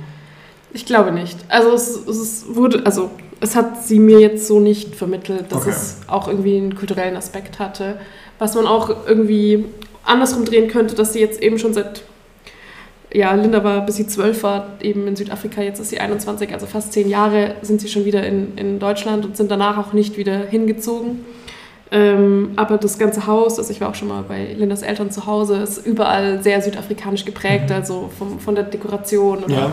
Ich 0.74 0.86
glaube 0.86 1.12
nicht. 1.12 1.38
Also 1.50 1.72
es, 1.74 1.96
es 2.08 2.46
wurde, 2.50 2.86
also 2.86 3.10
es 3.41 3.55
hat 3.55 3.84
sie 3.84 4.00
mir 4.00 4.19
jetzt 4.19 4.48
so 4.48 4.60
nicht 4.60 4.96
vermittelt, 4.96 5.46
dass 5.51 5.62
Okay. 5.62 5.69
es 5.72 5.98
auch 6.08 6.27
irgendwie 6.27 6.58
einen 6.58 6.75
kulturellen 6.75 7.15
Aspekt 7.15 7.58
hatte. 7.58 7.98
Was 8.38 8.53
man 8.53 8.67
auch 8.67 8.89
irgendwie 9.08 9.65
andersrum 10.03 10.46
drehen 10.46 10.68
könnte, 10.70 10.96
dass 10.96 11.13
sie 11.13 11.20
jetzt 11.20 11.41
eben 11.41 11.60
schon 11.60 11.74
seit, 11.74 12.03
ja, 13.13 13.34
Linda 13.34 13.63
war, 13.63 13.86
bis 13.86 13.96
sie 13.96 14.08
zwölf 14.08 14.44
war, 14.44 14.68
eben 14.82 15.08
in 15.08 15.15
Südafrika, 15.15 15.62
jetzt 15.62 15.79
ist 15.79 15.89
sie 15.89 16.00
21, 16.00 16.53
also 16.53 16.65
fast 16.65 16.94
zehn 16.94 17.10
Jahre 17.10 17.56
sind 17.62 17.82
sie 17.82 17.88
schon 17.88 18.06
wieder 18.06 18.24
in, 18.25 18.58
in 18.58 18.79
Deutschland 18.79 19.25
und 19.25 19.36
sind 19.38 19.50
danach 19.50 19.77
auch 19.77 19.94
nicht 19.94 20.18
wieder 20.18 20.38
hingezogen. 20.38 21.25
Ähm, 21.91 22.51
aber 22.56 22.77
das 22.77 23.00
ganze 23.00 23.25
Haus, 23.25 23.58
also 23.58 23.72
ich 23.72 23.82
war 23.82 23.89
auch 23.89 23.96
schon 23.96 24.10
mal 24.10 24.24
bei 24.27 24.53
Lindas 24.56 24.84
Eltern 24.84 25.10
zu 25.10 25.25
Hause, 25.25 25.58
ist 25.58 25.86
überall 25.88 26.44
sehr 26.44 26.62
südafrikanisch 26.62 27.25
geprägt, 27.25 27.72
also 27.72 28.12
vom, 28.15 28.39
von 28.39 28.53
der 28.53 28.65
Dekoration 28.65 29.44
oder 29.44 29.56
Ja. 29.56 29.72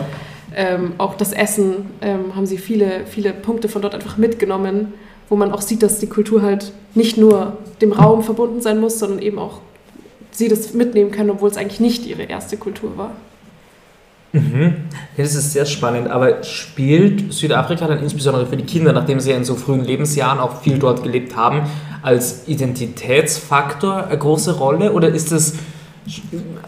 ähm, 0.55 0.93
auch 0.97 1.13
das 1.13 1.31
Essen 1.31 1.91
ähm, 2.01 2.35
haben 2.35 2.47
sie 2.47 2.57
viele, 2.57 3.01
viele 3.05 3.33
Punkte 3.33 3.69
von 3.69 3.83
dort 3.83 3.93
einfach 3.93 4.17
mitgenommen, 4.17 4.93
wo 5.29 5.35
man 5.35 5.51
auch 5.51 5.61
sieht, 5.61 5.83
dass 5.83 5.99
die 5.99 6.07
Kultur 6.07 6.41
halt 6.41 6.71
nicht 6.95 7.17
nur 7.17 7.57
dem 7.81 7.91
Raum 7.91 8.23
verbunden 8.23 8.61
sein 8.61 8.79
muss, 8.79 8.97
sondern 8.97 9.19
eben 9.19 9.37
auch 9.37 9.59
sie 10.37 10.47
das 10.47 10.73
mitnehmen 10.73 11.11
können, 11.11 11.31
obwohl 11.31 11.49
es 11.49 11.57
eigentlich 11.57 11.79
nicht 11.79 12.05
ihre 12.05 12.23
erste 12.23 12.57
Kultur 12.57 12.97
war. 12.97 13.11
Mhm. 14.33 14.75
Ja, 15.15 15.23
das 15.23 15.35
ist 15.35 15.53
sehr 15.53 15.65
spannend. 15.65 16.09
Aber 16.09 16.43
spielt 16.43 17.33
Südafrika 17.33 17.87
dann 17.87 18.03
insbesondere 18.03 18.45
für 18.45 18.57
die 18.57 18.65
Kinder, 18.65 18.93
nachdem 18.93 19.19
sie 19.19 19.31
ja 19.31 19.37
in 19.37 19.45
so 19.45 19.55
frühen 19.55 19.83
Lebensjahren 19.83 20.39
auch 20.39 20.61
viel 20.61 20.77
dort 20.77 21.03
gelebt 21.03 21.35
haben, 21.35 21.61
als 22.03 22.47
Identitätsfaktor 22.47 24.07
eine 24.07 24.17
große 24.17 24.57
Rolle 24.57 24.91
oder 24.91 25.09
ist 25.09 25.31
das, 25.31 25.53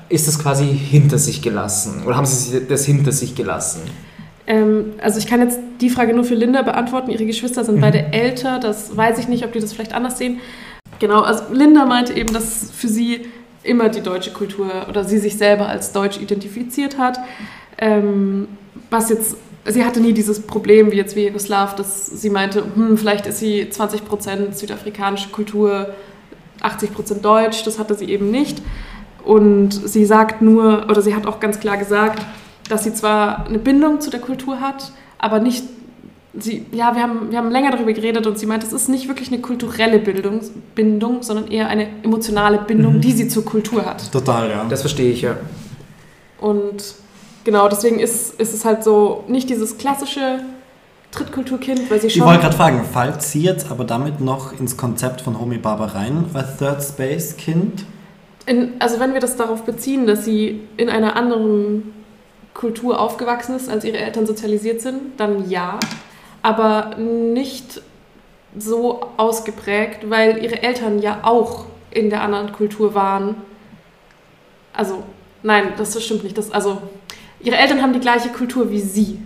ist 0.09 0.27
das 0.27 0.39
quasi 0.39 0.65
hinter 0.65 1.17
sich 1.17 1.41
gelassen? 1.41 2.03
Oder 2.05 2.17
haben 2.17 2.25
Sie 2.25 2.65
das 2.67 2.85
hinter 2.85 3.11
sich 3.11 3.35
gelassen? 3.35 3.81
Ähm, 4.47 4.93
also 5.01 5.19
ich 5.19 5.27
kann 5.27 5.41
jetzt 5.41 5.59
die 5.79 5.91
Frage 5.91 6.13
nur 6.13 6.23
für 6.23 6.35
Linda 6.35 6.63
beantworten. 6.63 7.11
Ihre 7.11 7.25
Geschwister 7.25 7.63
sind 7.63 7.77
mhm. 7.77 7.81
beide 7.81 8.13
älter. 8.13 8.59
Das 8.59 8.97
weiß 8.97 9.19
ich 9.19 9.27
nicht, 9.27 9.45
ob 9.45 9.53
die 9.53 9.59
das 9.59 9.73
vielleicht 9.73 9.93
anders 9.93 10.17
sehen. 10.17 10.39
Genau, 10.97 11.21
also 11.21 11.43
Linda 11.53 11.85
meinte 11.85 12.13
eben, 12.13 12.33
dass 12.33 12.71
für 12.75 12.87
sie 12.87 13.27
immer 13.63 13.89
die 13.89 14.01
deutsche 14.01 14.31
Kultur 14.31 14.87
oder 14.89 15.03
sie 15.03 15.17
sich 15.17 15.37
selber 15.37 15.67
als 15.67 15.91
deutsch 15.91 16.19
identifiziert 16.19 16.97
hat. 16.97 17.19
Ähm, 17.77 18.47
was 18.89 19.09
jetzt, 19.09 19.37
sie 19.65 19.83
hatte 19.83 19.99
nie 19.99 20.13
dieses 20.13 20.41
Problem 20.41 20.91
wie 20.91 20.95
jetzt 20.95 21.15
wie 21.15 21.27
Jugoslav, 21.27 21.75
dass 21.75 22.07
sie 22.07 22.29
meinte, 22.29 22.63
hm, 22.75 22.97
vielleicht 22.97 23.25
ist 23.27 23.39
sie 23.39 23.63
20% 23.63 24.53
südafrikanische 24.53 25.29
Kultur, 25.29 25.93
80% 26.61 27.21
deutsch, 27.21 27.63
das 27.63 27.79
hatte 27.79 27.95
sie 27.95 28.09
eben 28.09 28.31
nicht. 28.31 28.61
Und 29.23 29.71
sie 29.71 30.05
sagt 30.05 30.41
nur, 30.41 30.87
oder 30.89 31.01
sie 31.01 31.15
hat 31.15 31.27
auch 31.27 31.39
ganz 31.39 31.59
klar 31.59 31.77
gesagt, 31.77 32.25
dass 32.69 32.83
sie 32.83 32.93
zwar 32.93 33.45
eine 33.47 33.59
Bindung 33.59 33.99
zu 33.99 34.09
der 34.09 34.21
Kultur 34.21 34.61
hat, 34.61 34.91
aber 35.17 35.39
nicht 35.39 35.63
sie, 36.37 36.65
ja, 36.71 36.95
wir 36.95 37.01
haben, 37.01 37.31
wir 37.31 37.37
haben 37.37 37.49
länger 37.49 37.71
darüber 37.71 37.93
geredet 37.93 38.27
und 38.27 38.37
sie 38.37 38.45
meint, 38.45 38.63
es 38.63 38.73
ist 38.73 38.89
nicht 38.89 39.07
wirklich 39.07 39.31
eine 39.31 39.41
kulturelle 39.41 39.99
Bildung, 39.99 40.41
Bindung, 40.75 41.23
sondern 41.23 41.49
eher 41.49 41.67
eine 41.67 41.87
emotionale 42.03 42.59
Bindung, 42.59 42.95
mhm. 42.95 43.01
die 43.01 43.11
sie 43.11 43.27
zur 43.27 43.45
Kultur 43.45 43.85
hat. 43.85 44.11
Total, 44.11 44.49
ja. 44.49 44.65
Das 44.69 44.81
verstehe 44.81 45.11
ich, 45.11 45.21
ja. 45.21 45.37
Und 46.39 46.95
genau, 47.43 47.67
deswegen 47.67 47.99
ist, 47.99 48.39
ist 48.39 48.53
es 48.53 48.63
halt 48.63 48.83
so 48.83 49.23
nicht 49.27 49.49
dieses 49.49 49.77
klassische 49.77 50.41
Trittkulturkind, 51.11 51.89
weil 51.89 51.99
sie 51.99 52.09
schon... 52.09 52.21
Ich 52.21 52.27
wollte 52.27 52.41
gerade 52.41 52.55
fragen, 52.55 52.83
fällt 52.85 53.21
sie 53.21 53.41
jetzt 53.41 53.71
aber 53.71 53.83
damit 53.83 54.21
noch 54.21 54.57
ins 54.59 54.77
Konzept 54.77 55.21
von 55.21 55.39
Homi 55.39 55.57
Baba 55.57 55.85
rein 55.85 56.25
als 56.33 56.57
Third 56.57 56.83
Space 56.83 57.35
Kind? 57.35 57.85
In, 58.45 58.73
also 58.79 58.99
wenn 58.99 59.13
wir 59.13 59.19
das 59.19 59.35
darauf 59.35 59.63
beziehen, 59.63 60.05
dass 60.05 60.25
sie 60.25 60.61
in 60.77 60.89
einer 60.89 61.15
anderen 61.15 61.93
Kultur 62.53 62.99
aufgewachsen 62.99 63.55
ist, 63.55 63.69
als 63.69 63.83
ihre 63.85 63.97
Eltern 63.97 64.27
sozialisiert 64.27 64.81
sind, 64.81 64.99
dann 65.17 65.49
ja 65.49 65.79
aber 66.49 66.97
nicht 66.97 67.81
so 68.57 69.01
ausgeprägt, 69.17 70.09
weil 70.09 70.43
ihre 70.43 70.63
Eltern 70.63 70.99
ja 70.99 71.19
auch 71.21 71.65
in 71.91 72.09
der 72.09 72.23
anderen 72.23 72.51
Kultur 72.51 72.95
waren. 72.95 73.35
Also, 74.73 75.03
nein, 75.43 75.73
das 75.77 76.01
stimmt 76.03 76.23
nicht. 76.23 76.35
Das, 76.37 76.51
also, 76.51 76.81
ihre 77.39 77.57
Eltern 77.57 77.83
haben 77.83 77.93
die 77.93 77.99
gleiche 77.99 78.29
Kultur 78.29 78.71
wie 78.71 78.79
sie, 78.79 79.19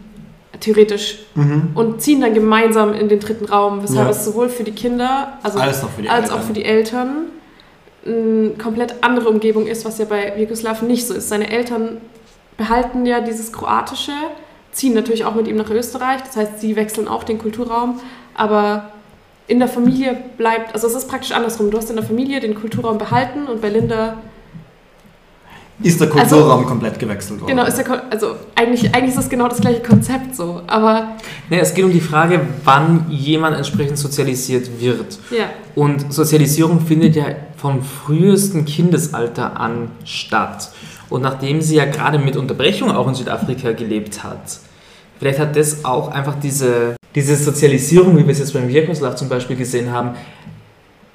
theoretisch, 0.59 1.19
mhm. 1.35 1.71
und 1.75 2.01
ziehen 2.01 2.19
dann 2.19 2.33
gemeinsam 2.33 2.93
in 2.93 3.07
den 3.07 3.21
dritten 3.21 3.45
Raum, 3.45 3.81
weshalb 3.83 4.07
ja. 4.07 4.11
es 4.11 4.25
sowohl 4.25 4.49
für 4.49 4.65
die 4.65 4.73
Kinder 4.73 5.37
also 5.43 5.59
als, 5.59 5.81
als 6.09 6.29
auch 6.29 6.41
für 6.41 6.53
die 6.53 6.65
Eltern 6.65 7.27
eine 8.05 8.51
komplett 8.61 8.95
andere 9.01 9.29
Umgebung 9.29 9.65
ist, 9.65 9.85
was 9.85 9.97
ja 9.97 10.03
bei 10.03 10.37
Jugoslav 10.37 10.81
nicht 10.81 11.07
so 11.07 11.13
ist. 11.13 11.29
Seine 11.29 11.49
Eltern 11.49 12.01
behalten 12.57 13.05
ja 13.05 13.21
dieses 13.21 13.53
Kroatische, 13.53 14.11
ziehen 14.73 14.93
natürlich 14.93 15.25
auch 15.25 15.35
mit 15.35 15.47
ihm 15.47 15.55
nach 15.55 15.69
Österreich. 15.69 16.21
Das 16.23 16.35
heißt, 16.35 16.59
sie 16.59 16.75
wechseln 16.75 17.07
auch 17.07 17.23
den 17.23 17.39
Kulturraum. 17.39 17.99
Aber 18.35 18.91
in 19.47 19.59
der 19.59 19.67
Familie 19.67 20.17
bleibt, 20.37 20.73
also 20.73 20.87
es 20.87 20.95
ist 20.95 21.07
praktisch 21.07 21.31
andersrum. 21.31 21.71
Du 21.71 21.77
hast 21.77 21.89
in 21.89 21.95
der 21.95 22.05
Familie 22.05 22.39
den 22.39 22.55
Kulturraum 22.55 22.97
behalten 22.97 23.45
und 23.47 23.61
bei 23.61 23.69
Linda 23.69 24.17
ist 25.81 25.99
der 25.99 26.07
Kulturraum 26.07 26.59
also, 26.59 26.67
komplett 26.67 26.99
gewechselt 26.99 27.41
worden. 27.41 27.49
Genau, 27.49 27.65
ist 27.65 27.77
der, 27.77 28.03
also 28.09 28.35
eigentlich, 28.55 28.93
eigentlich 28.93 29.15
ist 29.15 29.19
es 29.19 29.29
genau 29.29 29.47
das 29.47 29.59
gleiche 29.59 29.81
Konzept 29.81 30.35
so, 30.35 30.61
aber... 30.67 31.17
Nee, 31.49 31.59
es 31.59 31.73
geht 31.73 31.83
um 31.83 31.91
die 31.91 31.99
Frage, 31.99 32.41
wann 32.63 33.07
jemand 33.09 33.57
entsprechend 33.57 33.97
sozialisiert 33.97 34.79
wird. 34.79 35.19
Ja. 35.31 35.49
Und 35.75 36.13
Sozialisierung 36.13 36.79
findet 36.79 37.15
ja 37.15 37.25
vom 37.57 37.81
frühesten 37.81 38.65
Kindesalter 38.65 39.59
an 39.59 39.89
statt. 40.05 40.69
Und 41.13 41.21
nachdem 41.21 41.61
sie 41.61 41.75
ja 41.75 41.85
gerade 41.85 42.17
mit 42.17 42.35
Unterbrechung 42.35 42.89
auch 42.89 43.07
in 43.07 43.13
Südafrika 43.13 43.73
gelebt 43.73 44.23
hat, 44.23 44.57
vielleicht 45.19 45.37
hat 45.37 45.55
das 45.55 45.85
auch 45.85 46.07
einfach 46.07 46.39
diese, 46.41 46.95
diese 47.13 47.35
Sozialisierung, 47.35 48.17
wie 48.17 48.25
wir 48.25 48.31
es 48.31 48.39
jetzt 48.39 48.51
beim 48.51 48.67
Wirkoslav 48.67 49.13
zum 49.13 49.29
Beispiel 49.29 49.55
gesehen 49.55 49.91
haben, 49.91 50.15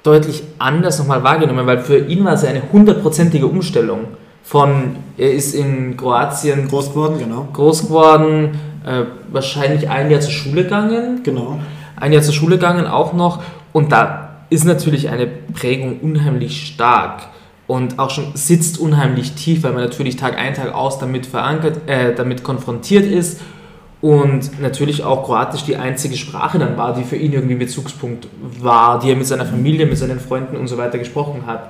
deutlich 0.01 0.43
anders 0.57 0.99
nochmal 0.99 1.21
wahrgenommen, 1.25 1.67
weil 1.67 1.79
für 1.79 1.97
ihn 1.97 2.23
war 2.23 2.35
es 2.35 2.43
ja 2.43 2.49
eine 2.49 2.61
hundertprozentige 2.71 3.45
Umstellung. 3.45 4.05
Von, 4.41 4.95
er 5.17 5.33
ist 5.33 5.53
in 5.53 5.97
Kroatien 5.97 6.69
groß 6.69 6.91
geworden, 6.91 7.17
genau. 7.19 7.49
Groß 7.51 7.87
geworden, 7.87 8.57
äh, 8.85 9.03
wahrscheinlich 9.33 9.89
ein 9.89 10.09
Jahr 10.09 10.21
zur 10.21 10.31
Schule 10.31 10.63
gegangen. 10.63 11.23
Genau. 11.25 11.59
Ein 11.97 12.13
Jahr 12.13 12.21
zur 12.21 12.33
Schule 12.33 12.55
gegangen 12.55 12.87
auch 12.87 13.11
noch. 13.11 13.43
Und 13.73 13.91
da 13.91 14.29
ist 14.49 14.63
natürlich 14.63 15.09
eine 15.09 15.27
Prägung 15.27 15.99
unheimlich 15.99 16.67
stark 16.67 17.23
und 17.69 17.99
auch 17.99 18.09
schon 18.09 18.31
sitzt 18.33 18.79
unheimlich 18.79 19.33
tief, 19.33 19.61
weil 19.61 19.73
man 19.73 19.83
natürlich 19.83 20.15
Tag 20.15 20.35
ein, 20.39 20.55
Tag 20.55 20.73
aus 20.73 20.97
damit 20.97 21.27
verankert, 21.27 21.87
äh, 21.87 22.15
damit 22.15 22.43
konfrontiert 22.43 23.05
ist 23.05 23.41
und 24.01 24.59
natürlich 24.59 25.03
auch 25.03 25.23
Kroatisch 25.23 25.65
die 25.65 25.77
einzige 25.77 26.17
Sprache 26.17 26.57
dann 26.57 26.77
war, 26.77 26.95
die 26.95 27.03
für 27.03 27.15
ihn 27.15 27.31
irgendwie 27.31 27.53
Bezugspunkt 27.53 28.27
war, 28.59 28.97
die 28.97 29.11
er 29.11 29.15
mit 29.15 29.27
seiner 29.27 29.45
Familie, 29.45 29.85
mit 29.85 29.99
seinen 29.99 30.19
Freunden 30.19 30.57
und 30.57 30.67
so 30.67 30.79
weiter 30.79 30.97
gesprochen 30.97 31.43
hat. 31.45 31.69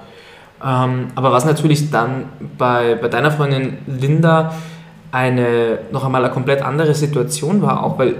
Ähm, 0.63 1.07
aber 1.15 1.33
was 1.33 1.43
natürlich 1.43 1.91
dann 1.91 2.29
bei, 2.57 2.95
bei 2.95 3.09
deiner 3.09 3.31
Freundin 3.31 3.79
Linda 3.85 4.53
eine 5.11 5.79
noch 5.91 6.05
einmal 6.05 6.23
eine 6.23 6.33
komplett 6.33 6.61
andere 6.61 6.93
Situation 6.93 7.61
war, 7.61 7.83
auch 7.83 7.99
weil 7.99 8.15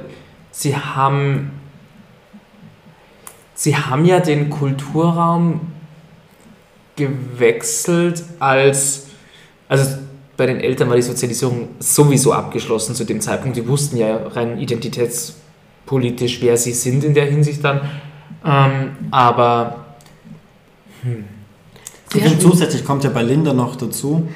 sie 0.51 0.75
haben 0.75 1.51
sie 3.53 3.77
haben 3.77 4.03
ja 4.03 4.19
den 4.19 4.49
Kulturraum 4.49 5.61
gewechselt 7.07 8.23
als, 8.39 9.07
also 9.67 9.97
bei 10.37 10.45
den 10.45 10.59
Eltern 10.59 10.89
war 10.89 10.95
die 10.95 11.01
Sozialisierung 11.01 11.69
sowieso 11.79 12.33
abgeschlossen 12.33 12.95
zu 12.95 13.03
dem 13.03 13.19
Zeitpunkt. 13.21 13.57
Die 13.57 13.67
wussten 13.67 13.97
ja 13.97 14.27
rein 14.27 14.59
identitätspolitisch, 14.59 16.41
wer 16.41 16.55
sie 16.57 16.71
sind 16.71 17.03
in 17.03 17.13
der 17.13 17.25
Hinsicht 17.25 17.63
dann. 17.63 17.81
Ähm, 18.45 18.91
aber 19.11 19.85
hm. 21.01 21.25
Ich 22.13 22.23
finde, 22.23 22.39
zusätzlich 22.39 22.83
kommt 22.83 23.03
ja 23.03 23.09
bei 23.11 23.21
Linda 23.21 23.53
noch 23.53 23.75
dazu, 23.75 24.27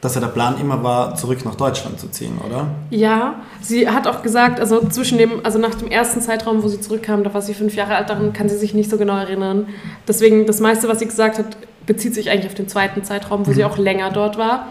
dass 0.00 0.14
ja 0.14 0.20
der 0.20 0.28
Plan 0.28 0.58
immer 0.60 0.82
war, 0.82 1.14
zurück 1.14 1.44
nach 1.44 1.54
Deutschland 1.54 1.98
zu 1.98 2.08
ziehen, 2.08 2.38
oder? 2.46 2.68
Ja, 2.90 3.36
sie 3.60 3.88
hat 3.88 4.06
auch 4.06 4.22
gesagt, 4.22 4.60
also 4.60 4.86
zwischen 4.88 5.18
dem, 5.18 5.44
also 5.44 5.58
nach 5.58 5.74
dem 5.74 5.88
ersten 5.88 6.20
Zeitraum, 6.20 6.62
wo 6.62 6.68
sie 6.68 6.80
zurückkam, 6.80 7.24
da 7.24 7.32
war 7.32 7.42
sie 7.42 7.54
fünf 7.54 7.74
Jahre 7.74 7.96
alt, 7.96 8.10
daran 8.10 8.32
kann 8.32 8.48
sie 8.48 8.56
sich 8.56 8.74
nicht 8.74 8.90
so 8.90 8.96
genau 8.98 9.16
erinnern. 9.16 9.68
Deswegen, 10.08 10.46
das 10.46 10.60
meiste, 10.60 10.88
was 10.88 10.98
sie 10.98 11.06
gesagt 11.06 11.38
hat, 11.38 11.56
bezieht 11.86 12.14
sich 12.14 12.30
eigentlich 12.30 12.46
auf 12.46 12.54
den 12.54 12.68
zweiten 12.68 13.04
Zeitraum, 13.04 13.46
wo 13.46 13.50
mhm. 13.50 13.54
sie 13.54 13.64
auch 13.64 13.78
länger 13.78 14.10
dort 14.10 14.38
war. 14.38 14.68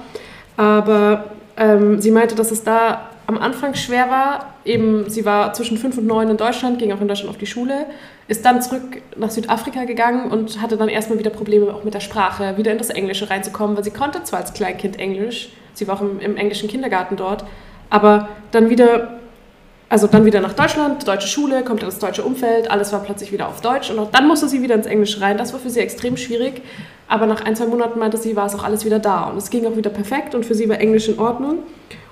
Aber 0.58 1.25
ähm, 1.58 2.01
sie 2.01 2.12
meinte, 2.12 2.36
dass 2.36 2.51
es 2.51 2.63
da 2.63 3.10
am 3.30 3.38
Anfang 3.38 3.75
schwer 3.75 4.10
war. 4.10 4.54
Eben, 4.66 5.10
sie 5.10 5.24
war 5.24 5.54
zwischen 5.54 5.78
fünf 5.78 5.98
und 5.98 6.08
neun 6.08 6.30
in 6.30 6.38
Deutschland, 6.38 6.80
ging 6.80 6.92
auch 6.92 7.00
in 7.00 7.08
Deutschland 7.08 7.30
auf 7.30 7.38
die 7.38 7.46
Schule, 7.46 7.86
ist 8.28 8.44
dann 8.44 8.62
zurück 8.62 9.01
nach 9.18 9.30
Südafrika 9.30 9.84
gegangen 9.84 10.32
und 10.32 10.62
hatte 10.62 10.78
dann 10.78 10.89
erstmal 10.89 11.20
wieder 11.20 11.30
Probleme 11.30 11.72
auch 11.74 11.84
mit 11.84 11.94
der 11.94 12.00
Sprache, 12.00 12.58
wieder 12.58 12.72
in 12.72 12.80
das 12.80 12.89
Englische 12.89 13.30
reinzukommen, 13.30 13.78
weil 13.78 13.84
sie 13.84 13.92
konnte 13.92 14.24
zwar 14.24 14.39
als 14.39 14.54
Kleinkind 14.54 15.00
Englisch, 15.00 15.50
sie 15.74 15.88
war 15.88 15.98
auch 15.98 16.01
im, 16.01 16.20
im 16.20 16.38
englischen 16.38 16.68
Kindergarten 16.70 17.18
dort, 17.18 17.46
aber 17.92 18.30
dann 18.51 18.70
wieder 18.72 19.20
also 19.89 20.05
dann 20.05 20.24
wieder 20.24 20.39
nach 20.39 20.53
Deutschland, 20.53 21.08
deutsche 21.08 21.27
Schule, 21.27 21.63
kommt 21.63 21.81
in 21.81 21.88
das 21.88 21.98
deutsche 21.98 22.24
Umfeld, 22.24 22.69
alles 22.69 22.93
war 22.93 23.01
plötzlich 23.01 23.31
wieder 23.31 23.48
auf 23.48 23.60
Deutsch 23.62 23.89
und 23.89 23.98
auch 23.98 24.12
dann 24.12 24.27
musste 24.27 24.48
sie 24.48 24.62
wieder 24.62 24.75
ins 24.75 24.86
Englische 24.86 25.19
rein. 25.19 25.38
Das 25.38 25.51
war 25.51 25.60
für 25.60 25.72
sie 25.72 25.79
extrem 25.79 26.15
schwierig, 26.15 26.62
aber 27.08 27.25
nach 27.25 27.43
ein, 27.43 27.55
zwei 27.55 27.65
Monaten 27.65 27.98
meinte 27.98 28.17
sie, 28.17 28.36
war 28.36 28.46
es 28.46 28.53
auch 28.53 28.63
alles 28.63 28.86
wieder 28.86 29.00
da 29.00 29.24
und 29.24 29.38
es 29.38 29.50
ging 29.50 29.65
auch 29.65 29.75
wieder 29.75 29.89
perfekt 29.89 30.36
und 30.36 30.46
für 30.46 30.53
sie 30.53 30.69
war 30.69 30.79
Englisch 30.79 31.10
in 31.10 31.17
Ordnung. 31.17 31.63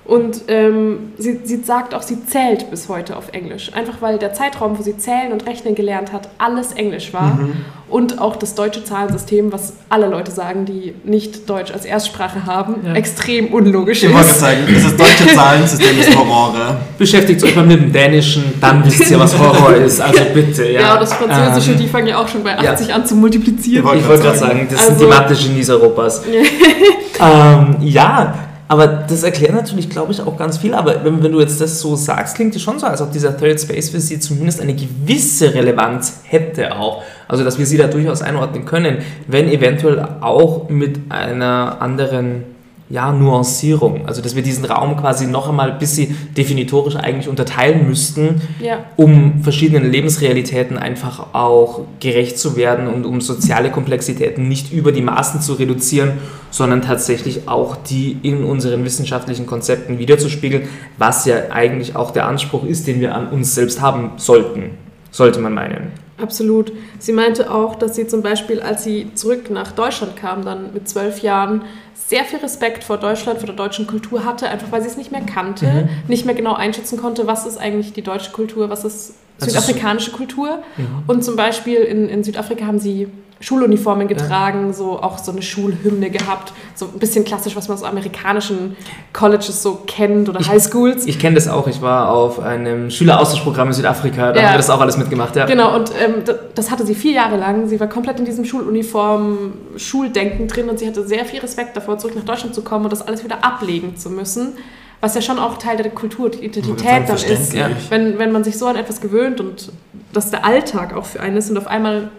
Und 0.08 0.44
ähm, 0.48 1.12
sie, 1.18 1.40
sie 1.44 1.56
sagt 1.58 1.94
auch, 1.94 2.00
sie 2.00 2.24
zählt 2.24 2.70
bis 2.70 2.88
heute 2.88 3.14
auf 3.14 3.28
Englisch. 3.32 3.70
Einfach 3.74 4.00
weil 4.00 4.16
der 4.16 4.32
Zeitraum, 4.32 4.78
wo 4.78 4.82
sie 4.82 4.96
zählen 4.96 5.32
und 5.32 5.46
rechnen 5.46 5.74
gelernt 5.74 6.14
hat, 6.14 6.30
alles 6.38 6.72
Englisch 6.72 7.12
war. 7.12 7.34
Mhm. 7.34 7.56
Und 7.90 8.18
auch 8.18 8.36
das 8.36 8.54
deutsche 8.54 8.82
Zahlensystem, 8.82 9.52
was 9.52 9.74
alle 9.90 10.08
Leute 10.08 10.30
sagen, 10.30 10.64
die 10.64 10.94
nicht 11.04 11.48
Deutsch 11.48 11.70
als 11.72 11.84
Erstsprache 11.84 12.46
haben, 12.46 12.76
ja. 12.86 12.94
extrem 12.94 13.48
unlogisch 13.48 14.02
ich 14.02 14.04
ist. 14.04 14.10
Ich 14.10 14.16
wollte 14.16 14.32
sagen, 14.32 14.60
das 14.66 14.96
deutsche 14.96 15.34
Zahlensystem 15.34 16.00
ist 16.00 16.16
Horror. 16.16 16.76
Beschäftigt 16.96 17.44
euch 17.44 17.54
mal 17.54 17.66
mit 17.66 17.78
dem 17.78 17.92
Dänischen, 17.92 18.44
dann 18.62 18.82
wisst 18.86 19.10
ihr, 19.10 19.20
was 19.20 19.38
Horror 19.38 19.74
ist. 19.74 20.00
Also 20.00 20.22
bitte. 20.32 20.70
Ja, 20.70 20.80
ja 20.80 20.98
das 20.98 21.12
Französische, 21.12 21.72
ähm, 21.72 21.78
die 21.80 21.86
fangen 21.86 22.06
ja 22.06 22.18
auch 22.18 22.28
schon 22.28 22.42
bei 22.42 22.58
80 22.58 22.88
ja. 22.88 22.94
an 22.94 23.04
zu 23.04 23.14
multiplizieren. 23.14 23.86
Ich 23.98 24.08
wollte 24.08 24.22
gerade 24.22 24.38
sagen, 24.38 24.66
das 24.70 24.80
also, 24.80 24.90
sind 24.92 25.00
die 25.02 25.14
Mathe-Genies 25.14 25.68
Europas. 25.68 26.22
ähm, 27.20 27.76
ja, 27.80 28.47
aber 28.68 28.86
das 28.86 29.22
erklärt 29.22 29.54
natürlich, 29.54 29.88
glaube 29.88 30.12
ich, 30.12 30.20
auch 30.20 30.36
ganz 30.36 30.58
viel. 30.58 30.74
Aber 30.74 31.02
wenn, 31.02 31.22
wenn, 31.22 31.32
du 31.32 31.40
jetzt 31.40 31.58
das 31.58 31.80
so 31.80 31.96
sagst, 31.96 32.36
klingt 32.36 32.54
es 32.54 32.62
schon 32.62 32.78
so, 32.78 32.86
als 32.86 33.00
ob 33.00 33.10
dieser 33.10 33.36
Third 33.36 33.58
Space 33.60 33.88
für 33.88 33.98
sie 33.98 34.20
zumindest 34.20 34.60
eine 34.60 34.74
gewisse 34.74 35.54
Relevanz 35.54 36.20
hätte 36.24 36.76
auch. 36.76 37.02
Also, 37.26 37.44
dass 37.44 37.58
wir 37.58 37.64
sie 37.64 37.78
da 37.78 37.86
durchaus 37.86 38.20
einordnen 38.20 38.66
können, 38.66 38.98
wenn 39.26 39.48
eventuell 39.48 40.06
auch 40.20 40.68
mit 40.68 41.00
einer 41.10 41.80
anderen 41.80 42.44
ja, 42.90 43.10
Nuancierung. 43.12 44.06
Also, 44.06 44.20
dass 44.20 44.36
wir 44.36 44.42
diesen 44.42 44.66
Raum 44.66 44.98
quasi 44.98 45.26
noch 45.26 45.48
einmal 45.48 45.72
ein 45.72 45.78
bisschen 45.78 46.16
definitorisch 46.36 46.96
eigentlich 46.96 47.28
unterteilen 47.28 47.86
müssten, 47.88 48.42
Ja. 48.60 48.84
um 48.96 49.42
verschiedenen 49.42 49.90
Lebensrealitäten 49.90 50.76
einfach 50.76 51.34
auch 51.34 51.80
gerecht 52.00 52.38
zu 52.38 52.56
werden 52.56 52.86
und 52.86 53.06
um 53.06 53.22
soziale 53.22 53.70
Komplexitäten 53.70 54.46
nicht 54.46 54.72
über 54.72 54.92
die 54.92 55.02
Maßen 55.02 55.40
zu 55.40 55.54
reduzieren, 55.54 56.12
sondern 56.50 56.82
tatsächlich 56.82 57.48
auch 57.48 57.76
die 57.76 58.16
in 58.22 58.44
unseren 58.44 58.84
wissenschaftlichen 58.84 59.46
Konzepten 59.46 59.98
wiederzuspiegeln, 59.98 60.68
was 60.96 61.24
ja 61.24 61.50
eigentlich 61.50 61.96
auch 61.96 62.10
der 62.10 62.26
Anspruch 62.26 62.64
ist, 62.64 62.86
den 62.86 63.00
wir 63.00 63.14
an 63.14 63.28
uns 63.28 63.54
selbst 63.54 63.80
haben 63.80 64.12
sollten, 64.16 64.70
sollte 65.10 65.40
man 65.40 65.54
meinen. 65.54 65.92
Absolut. 66.20 66.72
Sie 66.98 67.12
meinte 67.12 67.52
auch, 67.52 67.76
dass 67.76 67.94
sie 67.94 68.08
zum 68.08 68.22
Beispiel, 68.22 68.60
als 68.60 68.82
sie 68.82 69.12
zurück 69.14 69.50
nach 69.50 69.70
Deutschland 69.72 70.16
kam, 70.16 70.44
dann 70.44 70.72
mit 70.74 70.88
zwölf 70.88 71.20
Jahren, 71.20 71.62
sehr 71.94 72.24
viel 72.24 72.38
Respekt 72.40 72.82
vor 72.84 72.96
Deutschland, 72.96 73.38
vor 73.38 73.46
der 73.46 73.54
deutschen 73.54 73.86
Kultur 73.86 74.24
hatte, 74.24 74.48
einfach 74.48 74.72
weil 74.72 74.80
sie 74.80 74.88
es 74.88 74.96
nicht 74.96 75.12
mehr 75.12 75.20
kannte, 75.20 75.66
Mhm. 75.66 75.88
nicht 76.08 76.24
mehr 76.24 76.34
genau 76.34 76.54
einschätzen 76.54 76.98
konnte, 76.98 77.26
was 77.26 77.46
ist 77.46 77.58
eigentlich 77.58 77.92
die 77.92 78.02
deutsche 78.02 78.32
Kultur, 78.32 78.70
was 78.70 78.84
ist 78.84 79.14
Also 79.40 79.50
südafrikanische 79.60 80.10
Kultur. 80.12 80.58
Mhm. 80.76 80.86
Und 81.06 81.24
zum 81.24 81.36
Beispiel 81.36 81.78
in, 81.78 82.08
in 82.08 82.24
Südafrika 82.24 82.66
haben 82.66 82.78
sie 82.78 83.08
Schuluniformen 83.40 84.08
getragen, 84.08 84.72
so 84.74 85.00
auch 85.00 85.16
so 85.18 85.30
eine 85.30 85.42
Schulhymne 85.42 86.10
gehabt, 86.10 86.52
so 86.74 86.86
ein 86.86 86.98
bisschen 86.98 87.24
klassisch, 87.24 87.54
was 87.54 87.68
man 87.68 87.76
aus 87.78 87.84
amerikanischen 87.84 88.76
Colleges 89.12 89.62
so 89.62 89.78
kennt 89.86 90.28
oder 90.28 90.40
Ich- 90.40 90.48
Highschools. 90.48 91.06
Ich 91.06 91.20
kenne 91.20 91.36
das 91.36 91.46
auch, 91.46 91.68
ich 91.68 91.80
war 91.80 92.10
auf 92.10 92.40
einem 92.40 92.90
Schüleraustauschprogramm 92.90 93.68
in 93.68 93.74
Südafrika, 93.74 94.32
da 94.32 94.40
Ja. 94.40 94.46
haben 94.48 94.54
wir 94.54 94.56
das 94.56 94.70
auch 94.70 94.80
alles 94.80 94.96
mitgemacht. 94.96 95.36
Ja. 95.36 95.46
Genau, 95.46 95.76
und 95.76 95.92
ähm, 96.04 96.24
d- 96.24 96.32
das 96.56 96.72
hatte 96.72 96.84
sie 96.84 96.96
vier 96.96 97.12
Jahre 97.12 97.36
lang. 97.36 97.68
Sie 97.68 97.78
war 97.78 97.86
komplett 97.86 98.18
in 98.18 98.24
diesem 98.24 98.44
Schuluniform, 98.44 99.52
Schuldenken 99.76 100.48
drin 100.48 100.68
und 100.68 100.80
sie 100.80 100.88
hatte 100.88 101.06
sehr 101.06 101.24
viel 101.24 101.38
Respekt 101.38 101.76
davor, 101.76 101.96
zurück 101.98 102.16
nach 102.16 102.24
Deutschland 102.24 102.56
zu 102.56 102.62
kommen 102.62 102.86
und 102.86 102.92
das 102.92 103.06
alles 103.06 103.22
wieder 103.22 103.44
ablegen 103.44 103.96
zu 103.96 104.10
müssen. 104.10 104.54
Was 105.00 105.14
ja 105.14 105.22
schon 105.22 105.38
auch 105.38 105.58
Teil 105.58 105.76
der 105.76 105.90
Kultur, 105.90 106.28
die 106.30 106.44
Identität 106.44 107.08
dann 107.08 107.16
ist. 107.16 107.52
Ja. 107.52 107.70
Wenn, 107.88 108.18
wenn 108.18 108.32
man 108.32 108.42
sich 108.42 108.58
so 108.58 108.66
an 108.66 108.76
etwas 108.76 109.00
gewöhnt 109.00 109.40
und 109.40 109.70
das 110.12 110.30
der 110.30 110.44
Alltag 110.44 110.92
auch 110.94 111.04
für 111.04 111.20
einen 111.20 111.36
ist 111.36 111.50
und 111.50 111.56
auf 111.56 111.68
einmal 111.68 112.10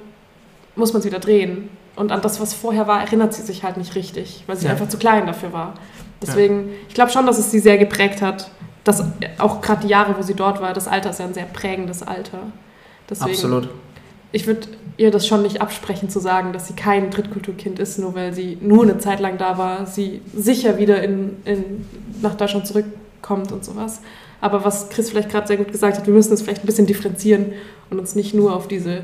muss 0.75 0.93
man 0.93 1.01
es 1.01 1.05
wieder 1.05 1.19
drehen. 1.19 1.69
Und 1.97 2.13
an 2.13 2.21
das, 2.21 2.39
was 2.39 2.53
vorher 2.53 2.87
war, 2.87 3.01
erinnert 3.01 3.33
sie 3.33 3.41
sich 3.41 3.63
halt 3.63 3.75
nicht 3.75 3.95
richtig, 3.95 4.43
weil 4.47 4.55
sie 4.55 4.65
Ja. 4.65 4.71
einfach 4.71 4.87
zu 4.87 4.97
klein 4.97 5.27
dafür 5.27 5.51
war. 5.51 5.73
Deswegen, 6.21 6.69
ich 6.87 6.93
glaube 6.93 7.11
schon, 7.11 7.25
dass 7.25 7.37
es 7.37 7.51
sie 7.51 7.59
sehr 7.59 7.77
geprägt 7.77 8.21
hat. 8.21 8.49
Dass 8.85 9.03
auch 9.39 9.59
gerade 9.59 9.81
die 9.81 9.89
Jahre, 9.89 10.17
wo 10.17 10.21
sie 10.21 10.33
dort 10.33 10.61
war, 10.61 10.73
das 10.73 10.87
Alter 10.87 11.09
ist 11.09 11.19
ja 11.19 11.25
ein 11.25 11.33
sehr 11.33 11.43
prägendes 11.45 12.01
Alter. 12.01 12.39
Deswegen, 13.09 13.31
Absolut. 13.31 13.69
Ich 14.31 14.47
würde 14.47 14.67
ihr 14.97 15.11
das 15.11 15.25
schon 15.25 15.41
nicht 15.41 15.61
absprechen 15.61 16.09
zu 16.09 16.19
sagen, 16.19 16.51
dass 16.53 16.67
sie 16.67 16.73
kein 16.73 17.09
Drittkulturkind 17.09 17.79
ist, 17.79 17.99
nur 17.99 18.15
weil 18.15 18.33
sie 18.33 18.57
nur 18.61 18.83
eine 18.83 18.97
Zeit 18.97 19.19
lang 19.19 19.37
da 19.37 19.57
war, 19.57 19.85
sie 19.85 20.21
sicher 20.35 20.77
wieder 20.77 21.01
in, 21.01 21.37
in, 21.45 21.85
nach 22.21 22.35
Deutschland 22.35 22.67
zurückkommt 22.67 23.51
und 23.51 23.63
sowas. 23.63 24.01
Aber 24.41 24.63
was 24.63 24.89
Chris 24.89 25.09
vielleicht 25.09 25.29
gerade 25.29 25.47
sehr 25.47 25.57
gut 25.57 25.71
gesagt 25.71 25.97
hat, 25.97 26.05
wir 26.05 26.13
müssen 26.13 26.33
es 26.33 26.41
vielleicht 26.41 26.63
ein 26.63 26.65
bisschen 26.65 26.85
differenzieren 26.85 27.53
und 27.89 27.99
uns 27.99 28.15
nicht 28.15 28.33
nur 28.33 28.55
auf 28.55 28.67
diese, 28.67 29.01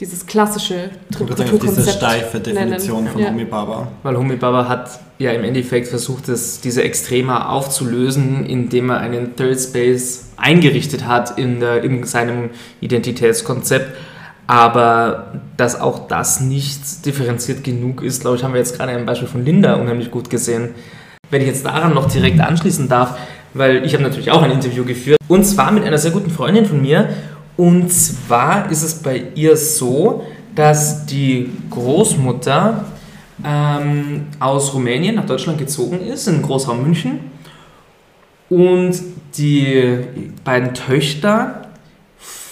dieses 0.00 0.26
klassische 0.26 0.90
auf 1.10 1.18
diese 1.18 1.34
Drittkulturkonzept 1.34 1.96
steife 1.96 2.40
Definition 2.40 3.04
nennen. 3.04 3.12
von 3.12 3.22
Ja. 3.22 3.30
Omi 3.30 3.44
Baba. 3.44 3.88
Weil 4.02 4.16
Homi 4.16 4.36
Baba 4.36 4.68
hat 4.68 4.98
ja 5.18 5.32
im 5.32 5.44
Endeffekt 5.44 5.88
versucht, 5.88 6.28
das, 6.28 6.60
diese 6.60 6.82
Extrema 6.82 7.48
aufzulösen, 7.50 8.46
indem 8.46 8.90
er 8.90 9.00
einen 9.00 9.36
Third 9.36 9.60
Space 9.60 10.28
eingerichtet 10.36 11.06
hat 11.06 11.38
in, 11.38 11.60
der, 11.60 11.82
in 11.82 12.04
seinem 12.04 12.50
Identitätskonzept. 12.80 13.94
Aber 14.48 15.34
dass 15.58 15.78
auch 15.78 16.08
das 16.08 16.40
nicht 16.40 17.04
differenziert 17.04 17.62
genug 17.62 18.02
ist, 18.02 18.22
glaube 18.22 18.38
ich, 18.38 18.42
haben 18.42 18.54
wir 18.54 18.60
jetzt 18.60 18.76
gerade 18.76 18.92
ein 18.92 19.04
Beispiel 19.04 19.28
von 19.28 19.44
Linda 19.44 19.74
unheimlich 19.74 20.10
gut 20.10 20.30
gesehen. 20.30 20.70
Wenn 21.30 21.42
ich 21.42 21.48
jetzt 21.48 21.66
daran 21.66 21.92
noch 21.92 22.10
direkt 22.10 22.40
anschließen 22.40 22.88
darf, 22.88 23.18
weil 23.52 23.84
ich 23.84 23.92
habe 23.92 24.02
natürlich 24.02 24.30
auch 24.30 24.42
ein 24.42 24.50
Interview 24.50 24.86
geführt, 24.86 25.18
und 25.28 25.44
zwar 25.44 25.70
mit 25.70 25.84
einer 25.84 25.98
sehr 25.98 26.12
guten 26.12 26.30
Freundin 26.30 26.64
von 26.64 26.80
mir. 26.80 27.10
Und 27.58 27.92
zwar 27.92 28.70
ist 28.70 28.82
es 28.82 29.02
bei 29.02 29.22
ihr 29.34 29.54
so, 29.54 30.24
dass 30.54 31.04
die 31.04 31.50
Großmutter 31.68 32.86
ähm, 33.44 34.28
aus 34.40 34.72
Rumänien 34.72 35.16
nach 35.16 35.26
Deutschland 35.26 35.58
gezogen 35.58 36.00
ist, 36.00 36.26
in 36.26 36.36
den 36.36 36.42
Großraum 36.42 36.82
München. 36.82 37.20
Und 38.48 38.98
die 39.36 39.98
beiden 40.42 40.72
Töchter 40.72 41.57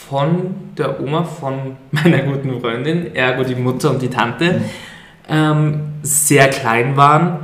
von 0.08 0.54
der 0.76 1.00
Oma 1.00 1.24
von 1.24 1.76
meiner 1.90 2.18
guten 2.18 2.60
Freundin, 2.60 3.14
ergo 3.14 3.42
die 3.42 3.54
Mutter 3.54 3.90
und 3.90 4.02
die 4.02 4.08
Tante, 4.08 4.62
ähm, 5.28 5.80
sehr 6.02 6.48
klein 6.48 6.96
waren 6.96 7.38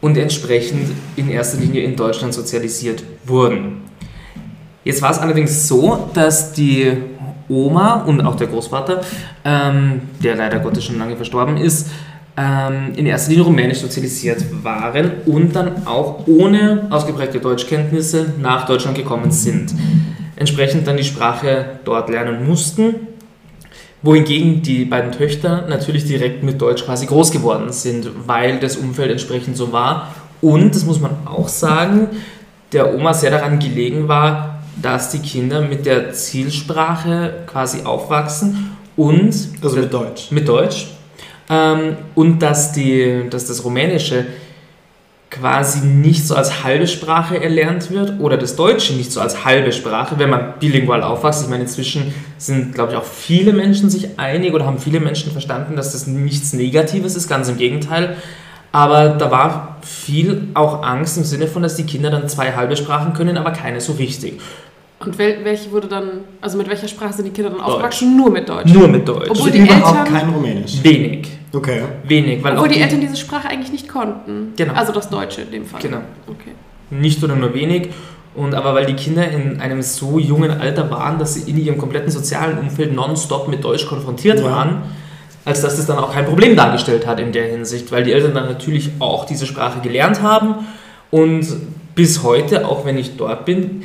und 0.00 0.18
entsprechend 0.18 0.90
in 1.16 1.30
erster 1.30 1.58
Linie 1.58 1.82
in 1.82 1.96
Deutschland 1.96 2.34
sozialisiert 2.34 3.02
wurden. 3.24 3.82
Jetzt 4.84 5.00
war 5.00 5.10
es 5.12 5.18
allerdings 5.18 5.68
so, 5.68 6.10
dass 6.12 6.52
die 6.52 6.92
Oma 7.48 8.02
und 8.02 8.20
auch 8.22 8.34
der 8.34 8.48
Großvater, 8.48 9.00
ähm, 9.44 10.02
der 10.22 10.36
leider 10.36 10.58
Gottes 10.58 10.84
schon 10.84 10.98
lange 10.98 11.16
verstorben 11.16 11.56
ist, 11.56 11.88
ähm, 12.36 12.92
in 12.96 13.06
erster 13.06 13.30
Linie 13.30 13.44
rumänisch 13.44 13.78
sozialisiert 13.78 14.44
waren 14.64 15.12
und 15.26 15.54
dann 15.54 15.86
auch 15.86 16.26
ohne 16.26 16.86
ausgeprägte 16.90 17.38
Deutschkenntnisse 17.38 18.34
nach 18.40 18.66
Deutschland 18.66 18.96
gekommen 18.96 19.30
sind. 19.30 19.72
Entsprechend 20.42 20.88
dann 20.88 20.96
die 20.96 21.04
Sprache 21.04 21.78
dort 21.84 22.08
lernen 22.10 22.44
mussten, 22.44 23.06
wohingegen 24.02 24.60
die 24.60 24.84
beiden 24.84 25.12
Töchter 25.12 25.68
natürlich 25.68 26.04
direkt 26.04 26.42
mit 26.42 26.60
Deutsch 26.60 26.84
quasi 26.84 27.06
groß 27.06 27.30
geworden 27.30 27.70
sind, 27.70 28.08
weil 28.26 28.58
das 28.58 28.76
Umfeld 28.76 29.12
entsprechend 29.12 29.56
so 29.56 29.70
war. 29.70 30.12
Und, 30.40 30.74
das 30.74 30.84
muss 30.84 30.98
man 30.98 31.12
auch 31.26 31.46
sagen, 31.46 32.08
der 32.72 32.92
Oma 32.92 33.14
sehr 33.14 33.30
daran 33.30 33.60
gelegen 33.60 34.08
war, 34.08 34.64
dass 34.82 35.10
die 35.12 35.20
Kinder 35.20 35.60
mit 35.60 35.86
der 35.86 36.12
Zielsprache 36.12 37.44
quasi 37.46 37.82
aufwachsen 37.84 38.76
und 38.96 39.32
Also 39.62 39.76
mit 39.76 39.94
Deutsch. 39.94 40.32
mit 40.32 40.48
Deutsch 40.48 40.88
ähm, 41.48 41.98
und 42.16 42.40
dass, 42.40 42.72
die, 42.72 43.26
dass 43.30 43.46
das 43.46 43.64
Rumänische 43.64 44.26
quasi 45.32 45.80
nicht 45.86 46.26
so 46.26 46.34
als 46.34 46.62
halbe 46.62 46.86
Sprache 46.86 47.42
erlernt 47.42 47.90
wird 47.90 48.20
oder 48.20 48.36
das 48.36 48.54
Deutsche 48.54 48.92
nicht 48.92 49.10
so 49.10 49.20
als 49.20 49.46
halbe 49.46 49.72
Sprache, 49.72 50.18
wenn 50.18 50.28
man 50.28 50.54
bilingual 50.60 51.02
aufwächst. 51.02 51.42
Ich 51.44 51.48
meine, 51.48 51.62
inzwischen 51.62 52.12
sind, 52.36 52.74
glaube 52.74 52.92
ich, 52.92 52.98
auch 52.98 53.04
viele 53.04 53.54
Menschen 53.54 53.88
sich 53.88 54.18
einig 54.18 54.52
oder 54.52 54.66
haben 54.66 54.78
viele 54.78 55.00
Menschen 55.00 55.32
verstanden, 55.32 55.74
dass 55.74 55.92
das 55.92 56.06
nichts 56.06 56.52
Negatives 56.52 57.16
ist, 57.16 57.28
ganz 57.28 57.48
im 57.48 57.56
Gegenteil. 57.56 58.16
Aber 58.72 59.08
da 59.08 59.30
war 59.30 59.76
viel 59.82 60.48
auch 60.54 60.82
Angst 60.82 61.16
im 61.16 61.24
Sinne 61.24 61.46
von, 61.46 61.62
dass 61.62 61.76
die 61.76 61.84
Kinder 61.84 62.10
dann 62.10 62.28
zwei 62.28 62.52
halbe 62.52 62.76
Sprachen 62.76 63.14
können, 63.14 63.38
aber 63.38 63.52
keine 63.52 63.80
so 63.80 63.92
richtig. 63.94 64.38
Und 65.00 65.16
wel 65.18 65.38
welche 65.44 65.72
wurde 65.72 65.88
dann, 65.88 66.04
also 66.42 66.58
mit 66.58 66.68
welcher 66.68 66.88
Sprache 66.88 67.14
sind 67.14 67.24
die 67.24 67.30
Kinder 67.32 67.50
dann 67.50 67.58
Deutsch. 67.58 67.68
aufgewachsen? 67.70 68.16
Nur 68.16 68.30
mit 68.30 68.48
Deutsch. 68.48 68.70
Nur 68.72 68.86
mit 68.86 69.08
Deutsch. 69.08 69.30
Obwohl 69.30 69.46
Also 69.50 69.58
die 69.58 69.64
überhaupt 69.64 69.98
Eltern- 70.08 70.14
kein 70.14 70.28
Rumänisch. 70.28 70.82
Wenig. 70.82 71.28
Okay. 71.52 71.82
Wenig. 72.04 72.42
Weil 72.42 72.54
Obwohl 72.54 72.68
auch 72.68 72.72
die 72.72 72.80
Eltern 72.80 73.00
diese 73.00 73.16
Sprache 73.16 73.48
eigentlich 73.48 73.72
nicht 73.72 73.88
konnten. 73.88 74.52
Genau. 74.56 74.72
Also 74.74 74.92
das 74.92 75.10
Deutsche 75.10 75.42
in 75.42 75.50
dem 75.50 75.66
Fall. 75.66 75.80
Genau. 75.82 76.00
Okay. 76.26 76.52
nicht 76.90 77.22
oder 77.22 77.36
nur 77.36 77.54
wenig. 77.54 77.90
Und 78.34 78.54
aber 78.54 78.74
weil 78.74 78.86
die 78.86 78.94
Kinder 78.94 79.28
in 79.28 79.60
einem 79.60 79.82
so 79.82 80.18
jungen 80.18 80.50
Alter 80.50 80.90
waren, 80.90 81.18
dass 81.18 81.34
sie 81.34 81.50
in 81.50 81.58
ihrem 81.58 81.76
kompletten 81.76 82.10
sozialen 82.10 82.58
Umfeld 82.58 82.94
nonstop 82.94 83.48
mit 83.48 83.62
Deutsch 83.62 83.86
konfrontiert 83.86 84.38
Ja. 84.40 84.44
waren, 84.46 84.82
als 85.44 85.60
dass 85.60 85.76
das 85.76 85.86
dann 85.86 85.98
auch 85.98 86.12
kein 86.12 86.24
Problem 86.24 86.56
dargestellt 86.56 87.06
hat 87.06 87.20
in 87.20 87.32
der 87.32 87.46
Hinsicht, 87.46 87.92
weil 87.92 88.04
die 88.04 88.12
Eltern 88.12 88.32
dann 88.34 88.46
natürlich 88.46 88.90
auch 89.00 89.26
diese 89.26 89.44
Sprache 89.44 89.80
gelernt 89.80 90.22
haben 90.22 90.66
und 91.10 91.46
bis 91.94 92.22
heute, 92.22 92.66
auch 92.66 92.86
wenn 92.86 92.96
ich 92.96 93.16
dort 93.18 93.44
bin, 93.44 93.82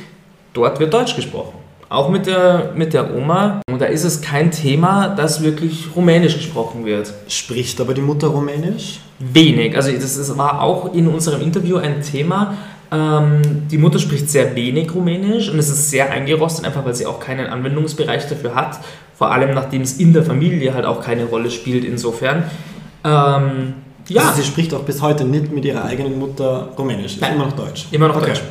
dort 0.54 0.80
wird 0.80 0.94
Deutsch 0.94 1.14
gesprochen. 1.14 1.58
Auch 1.90 2.10
mit 2.10 2.26
der, 2.26 2.72
mit 2.74 2.92
der 2.92 3.14
Oma. 3.16 3.62
Und 3.70 3.80
da 3.80 3.86
ist 3.86 4.04
es 4.04 4.20
kein 4.20 4.50
Thema, 4.50 5.08
dass 5.08 5.42
wirklich 5.42 5.86
Rumänisch 5.96 6.34
gesprochen 6.34 6.84
wird. 6.84 7.12
Spricht 7.28 7.80
aber 7.80 7.94
die 7.94 8.02
Mutter 8.02 8.26
Rumänisch? 8.28 9.00
Wenig. 9.18 9.74
Also 9.74 9.90
das 9.92 10.16
ist, 10.16 10.36
war 10.36 10.62
auch 10.62 10.92
in 10.94 11.08
unserem 11.08 11.40
Interview 11.40 11.78
ein 11.78 12.02
Thema. 12.02 12.54
Ähm, 12.92 13.40
die 13.70 13.78
Mutter 13.78 13.98
spricht 13.98 14.30
sehr 14.30 14.54
wenig 14.54 14.94
Rumänisch 14.94 15.50
und 15.50 15.58
es 15.58 15.68
ist 15.70 15.90
sehr 15.90 16.10
eingerostet, 16.10 16.64
einfach 16.66 16.84
weil 16.84 16.94
sie 16.94 17.06
auch 17.06 17.20
keinen 17.20 17.46
Anwendungsbereich 17.46 18.28
dafür 18.28 18.54
hat. 18.54 18.78
Vor 19.16 19.30
allem 19.32 19.54
nachdem 19.54 19.82
es 19.82 19.94
in 19.98 20.12
der 20.12 20.22
Familie 20.22 20.74
halt 20.74 20.84
auch 20.84 21.00
keine 21.02 21.24
Rolle 21.24 21.50
spielt 21.50 21.84
insofern. 21.84 22.44
Ähm, 23.04 23.74
ja, 24.08 24.22
Also 24.28 24.42
sie 24.42 24.46
spricht 24.46 24.72
auch 24.74 24.82
bis 24.82 25.02
heute 25.02 25.24
nicht 25.24 25.52
mit 25.52 25.64
ihrer 25.64 25.84
eigenen 25.84 26.18
Mutter 26.18 26.68
Rumänisch. 26.78 27.14
Ist 27.14 27.20
Nein. 27.20 27.34
immer 27.34 27.46
noch 27.46 27.52
Deutsch. 27.52 27.86
immer 27.90 28.08
noch 28.08 28.16
Okay. 28.16 28.26
Deutsch. 28.28 28.42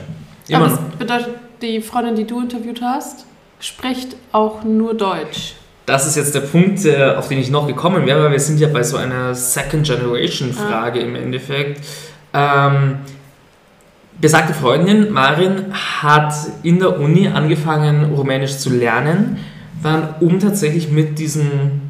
Immer 0.50 0.58
Aber 0.66 0.68
noch. 0.70 0.78
das 0.78 0.98
bedeutet, 0.98 1.30
die 1.62 1.82
Freundin, 1.82 2.16
die 2.16 2.26
du 2.26 2.42
interviewt 2.42 2.82
hast, 2.82 3.26
spricht 3.60 4.16
auch 4.32 4.64
nur 4.64 4.94
Deutsch. 4.94 5.56
Das 5.86 6.06
ist 6.06 6.16
jetzt 6.16 6.36
der 6.36 6.42
Punkt, 6.42 6.84
äh, 6.86 7.16
auf 7.16 7.30
den 7.30 7.40
ich 7.40 7.50
noch 7.50 7.66
gekommen 7.66 8.06
wäre, 8.06 8.24
weil 8.24 8.32
wir 8.32 8.40
sind 8.40 8.60
ja 8.60 8.68
bei 8.68 8.84
so 8.84 8.98
einer 8.98 9.34
Second-Generation-Frage 9.34 11.00
im 11.00 11.16
Endeffekt. 11.16 11.82
Ähm, 12.34 12.98
besagte 14.20 14.54
Freundin, 14.54 15.12
Marin, 15.12 15.74
hat 16.02 16.34
in 16.64 16.80
der 16.80 17.00
Uni 17.00 17.30
angefangen, 17.30 18.14
Rumänisch 18.14 18.58
zu 18.58 18.70
lernen, 18.70 19.38
dann 19.82 20.16
um 20.20 20.40
tatsächlich 20.40 20.90
mit, 20.92 21.20
diesen, 21.20 21.90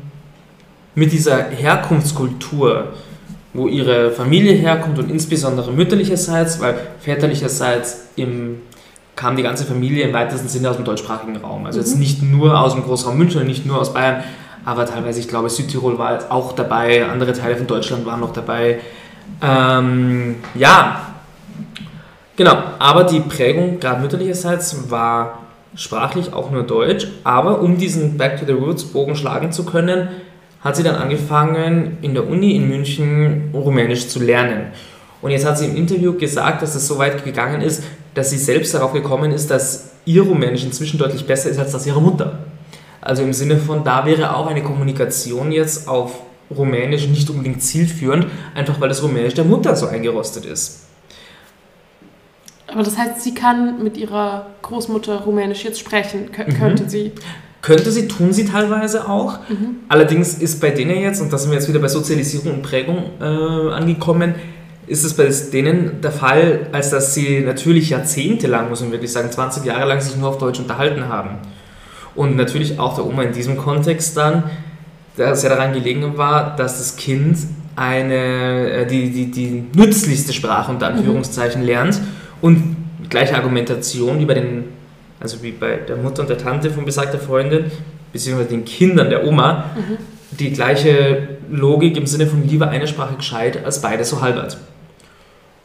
mit 0.93 1.11
dieser 1.11 1.49
Herkunftskultur 1.49 2.93
wo 3.57 3.67
ihre 3.67 4.11
Familie 4.11 4.53
herkommt 4.53 4.99
und 4.99 5.09
insbesondere 5.09 5.71
mütterlicherseits, 5.71 6.59
weil 6.59 6.75
väterlicherseits 6.99 8.09
im, 8.15 8.57
kam 9.17 9.35
die 9.35 9.43
ganze 9.43 9.65
Familie 9.65 10.05
im 10.05 10.13
weitesten 10.13 10.47
Sinne 10.47 10.69
aus 10.69 10.77
dem 10.77 10.85
deutschsprachigen 10.85 11.35
Raum. 11.37 11.65
Also 11.65 11.79
jetzt 11.79 11.97
nicht 11.97 12.21
nur 12.21 12.57
aus 12.57 12.73
dem 12.75 12.83
Großraum 12.83 13.17
München 13.17 13.41
und 13.41 13.47
nicht 13.47 13.65
nur 13.65 13.81
aus 13.81 13.93
Bayern, 13.93 14.23
aber 14.63 14.85
teilweise, 14.85 15.19
ich 15.19 15.27
glaube, 15.27 15.49
Südtirol 15.49 15.97
war 15.97 16.13
jetzt 16.13 16.31
auch 16.31 16.53
dabei, 16.53 17.05
andere 17.05 17.33
Teile 17.33 17.57
von 17.57 17.67
Deutschland 17.67 18.05
waren 18.05 18.19
noch 18.19 18.31
dabei. 18.31 18.79
Ähm, 19.41 20.35
ja, 20.53 21.01
genau, 22.35 22.57
aber 22.77 23.03
die 23.05 23.19
Prägung, 23.19 23.79
gerade 23.79 24.01
mütterlicherseits, 24.01 24.91
war 24.91 25.39
sprachlich 25.75 26.33
auch 26.33 26.51
nur 26.51 26.63
Deutsch, 26.63 27.07
aber 27.23 27.61
um 27.61 27.77
diesen 27.77 28.17
Back 28.17 28.39
to 28.39 28.45
the 28.45 28.53
Roots 28.53 28.85
Bogen 28.85 29.15
schlagen 29.15 29.51
zu 29.51 29.65
können, 29.65 30.09
hat 30.63 30.75
sie 30.75 30.83
dann 30.83 30.95
angefangen, 30.95 31.97
in 32.01 32.13
der 32.13 32.27
Uni 32.29 32.55
in 32.55 32.67
München 32.67 33.49
Rumänisch 33.53 34.09
zu 34.09 34.21
lernen. 34.21 34.67
Und 35.21 35.31
jetzt 35.31 35.45
hat 35.45 35.57
sie 35.57 35.65
im 35.65 35.75
Interview 35.75 36.13
gesagt, 36.13 36.61
dass 36.61 36.75
es 36.75 36.87
so 36.87 36.97
weit 36.97 37.23
gegangen 37.23 37.61
ist, 37.61 37.83
dass 38.13 38.29
sie 38.29 38.37
selbst 38.37 38.73
darauf 38.73 38.93
gekommen 38.93 39.31
ist, 39.31 39.49
dass 39.49 39.91
ihr 40.05 40.23
Rumänisch 40.23 40.63
inzwischen 40.63 40.97
deutlich 40.97 41.25
besser 41.25 41.49
ist 41.49 41.59
als 41.59 41.71
das 41.71 41.85
ihrer 41.85 42.01
Mutter. 42.01 42.39
Also 43.01 43.23
im 43.23 43.33
Sinne 43.33 43.57
von, 43.57 43.83
da 43.83 44.05
wäre 44.05 44.35
auch 44.35 44.47
eine 44.47 44.63
Kommunikation 44.63 45.51
jetzt 45.51 45.87
auf 45.87 46.21
Rumänisch 46.55 47.07
nicht 47.07 47.29
unbedingt 47.29 47.61
zielführend, 47.61 48.27
einfach 48.55 48.79
weil 48.79 48.89
das 48.89 49.03
Rumänisch 49.03 49.33
der 49.33 49.43
Mutter 49.43 49.75
so 49.75 49.87
eingerostet 49.87 50.45
ist. 50.45 50.87
Aber 52.67 52.83
das 52.83 52.97
heißt, 52.97 53.21
sie 53.21 53.33
kann 53.33 53.83
mit 53.83 53.97
ihrer 53.97 54.47
Großmutter 54.61 55.21
Rumänisch 55.21 55.63
jetzt 55.63 55.79
sprechen, 55.79 56.31
Kö 56.31 56.43
könnte 56.45 56.89
sie. 56.89 57.11
Könnte 57.61 57.91
sie, 57.91 58.07
tun 58.07 58.31
sie 58.31 58.45
teilweise 58.45 59.09
auch. 59.09 59.39
Allerdings 59.89 60.35
ist 60.35 60.61
bei 60.61 60.69
denen 60.69 61.01
jetzt, 61.01 61.21
und 61.21 61.33
da 61.33 61.37
sind 61.37 61.51
wir 61.51 61.57
jetzt 61.57 61.67
wieder 61.67 61.79
bei 61.79 61.87
Sozialisierung 61.87 62.55
und 62.55 62.61
Prägung 62.61 63.11
äh, 63.19 63.23
angekommen, 63.23 64.35
ist 64.87 65.03
es 65.03 65.15
bei 65.15 65.29
denen 65.51 66.01
der 66.01 66.11
Fall, 66.11 66.67
als 66.71 66.89
dass 66.89 67.13
sie 67.13 67.41
natürlich 67.41 67.89
jahrzehntelang, 67.89 68.69
muss 68.69 68.81
man 68.81 68.91
wirklich 68.91 69.11
sagen, 69.11 69.29
20 69.29 69.65
Jahre 69.65 69.87
lang 69.87 69.99
sich 69.99 70.15
nur 70.15 70.29
auf 70.29 70.37
Deutsch 70.37 70.59
unterhalten 70.59 71.09
haben. 71.09 71.39
Und 72.15 72.35
natürlich 72.35 72.79
auch 72.79 72.95
der 72.95 73.05
Oma 73.05 73.23
in 73.23 73.33
diesem 73.33 73.57
Kontext 73.57 74.15
dann, 74.17 74.43
dass 75.17 75.43
ja 75.43 75.49
daran 75.49 75.73
gelegen 75.73 76.17
war, 76.17 76.55
dass 76.55 76.77
das 76.77 76.95
Kind 76.95 77.37
eine, 77.75 78.71
äh, 78.71 78.87
die, 78.87 79.11
die, 79.11 79.29
die 79.29 79.63
nützlichste 79.75 80.33
Sprache 80.33 80.71
unter 80.71 80.87
Anführungszeichen 80.87 81.63
lernt 81.63 81.99
und 82.41 82.75
gleiche 83.09 83.35
Argumentation 83.35 84.19
wie 84.19 84.25
bei 84.25 84.33
den, 84.35 84.65
also 85.19 85.43
wie 85.43 85.51
bei 85.51 85.75
der 85.75 85.97
Mutter 85.97 86.21
und 86.21 86.29
der 86.29 86.37
Tante 86.37 86.71
von 86.71 86.85
besagter 86.85 87.19
Freundin, 87.19 87.65
beziehungsweise 88.13 88.49
den 88.49 88.65
Kindern 88.65 89.09
der 89.09 89.27
Oma, 89.27 89.65
die 90.31 90.51
gleiche 90.51 91.37
Logik 91.49 91.97
im 91.97 92.07
Sinne 92.07 92.27
von 92.27 92.47
lieber 92.47 92.69
eine 92.69 92.87
Sprache 92.87 93.15
gescheit 93.15 93.63
als 93.63 93.81
beide 93.81 94.03
so 94.03 94.21
halbert. 94.21 94.57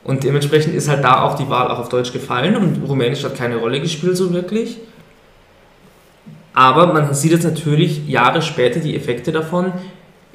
Und 0.04 0.24
dementsprechend 0.24 0.74
ist 0.74 0.88
halt 0.88 1.04
da 1.04 1.22
auch 1.22 1.36
die 1.36 1.48
Wahl 1.48 1.68
auch 1.68 1.78
auf 1.78 1.88
Deutsch 1.88 2.12
gefallen 2.12 2.56
und 2.56 2.88
Rumänisch 2.88 3.22
hat 3.22 3.36
keine 3.36 3.56
Rolle 3.56 3.80
gespielt 3.80 4.16
so 4.16 4.32
wirklich. 4.32 4.78
Aber 6.54 6.92
man 6.92 7.14
sieht 7.14 7.32
jetzt 7.32 7.44
natürlich 7.44 8.08
Jahre 8.08 8.42
später 8.42 8.80
die 8.80 8.96
Effekte 8.96 9.32
davon, 9.32 9.72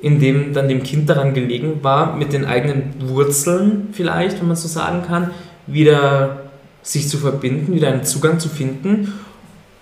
indem 0.01 0.53
dann 0.53 0.69
dem 0.69 0.83
Kind 0.83 1.09
daran 1.09 1.33
gelegen 1.33 1.83
war, 1.83 2.15
mit 2.15 2.33
den 2.33 2.45
eigenen 2.45 2.93
Wurzeln 3.09 3.89
vielleicht, 3.91 4.39
wenn 4.39 4.47
man 4.47 4.55
so 4.55 4.67
sagen 4.67 5.03
kann, 5.05 5.31
wieder 5.65 6.43
sich 6.81 7.09
zu 7.09 7.17
verbinden, 7.17 7.73
wieder 7.73 7.89
einen 7.89 8.03
Zugang 8.03 8.39
zu 8.39 8.49
finden. 8.49 9.13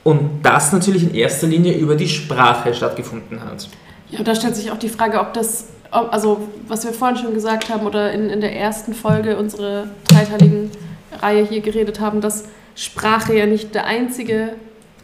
Und 0.03 0.43
das 0.43 0.71
natürlich 0.71 1.03
in 1.03 1.13
erster 1.13 1.47
Linie 1.47 1.73
über 1.77 1.95
die 1.95 2.07
Sprache 2.07 2.73
stattgefunden 2.73 3.41
hat. 3.41 3.69
Ja, 4.09 4.23
da 4.23 4.35
stellt 4.35 4.55
sich 4.55 4.71
auch 4.71 4.77
die 4.77 4.89
Frage, 4.89 5.19
ob 5.19 5.33
das, 5.33 5.67
also 5.95 6.47
was 6.67 6.85
wir 6.85 6.93
vorhin 6.93 7.17
schon 7.17 7.33
gesagt 7.33 7.69
haben 7.69 7.85
oder 7.85 8.11
in, 8.11 8.29
in 8.29 8.41
der 8.41 8.55
ersten 8.55 8.93
Folge 8.93 9.37
unserer 9.37 9.85
dreiteiligen 10.07 10.71
Reihe 11.21 11.45
hier 11.45 11.61
geredet 11.61 11.99
haben, 11.99 12.21
dass 12.21 12.45
Sprache 12.75 13.35
ja 13.35 13.45
nicht 13.45 13.73
der 13.73 13.85
einzige 13.85 14.53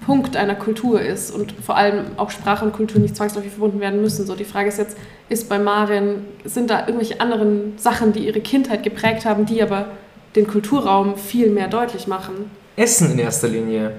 Punkt 0.05 0.35
einer 0.35 0.55
Kultur 0.55 0.99
ist 0.99 1.31
und 1.31 1.53
vor 1.63 1.77
allem 1.77 2.05
auch 2.17 2.31
Sprache 2.31 2.65
und 2.65 2.73
Kultur 2.73 2.99
nicht 2.99 3.15
zwangsläufig 3.15 3.51
verbunden 3.51 3.79
werden 3.79 4.01
müssen. 4.01 4.25
So 4.25 4.35
die 4.35 4.45
Frage 4.45 4.69
ist 4.69 4.79
jetzt, 4.79 4.97
ist 5.29 5.47
bei 5.47 5.59
Marin, 5.59 6.25
sind 6.43 6.69
da 6.69 6.81
irgendwelche 6.87 7.21
anderen 7.21 7.73
Sachen, 7.77 8.11
die 8.11 8.25
ihre 8.25 8.41
Kindheit 8.41 8.83
geprägt 8.83 9.25
haben, 9.25 9.45
die 9.45 9.61
aber 9.61 9.87
den 10.35 10.47
Kulturraum 10.47 11.17
viel 11.17 11.49
mehr 11.49 11.67
deutlich 11.67 12.07
machen? 12.07 12.49
Essen 12.75 13.11
in 13.11 13.19
erster 13.19 13.47
Linie. 13.47 13.91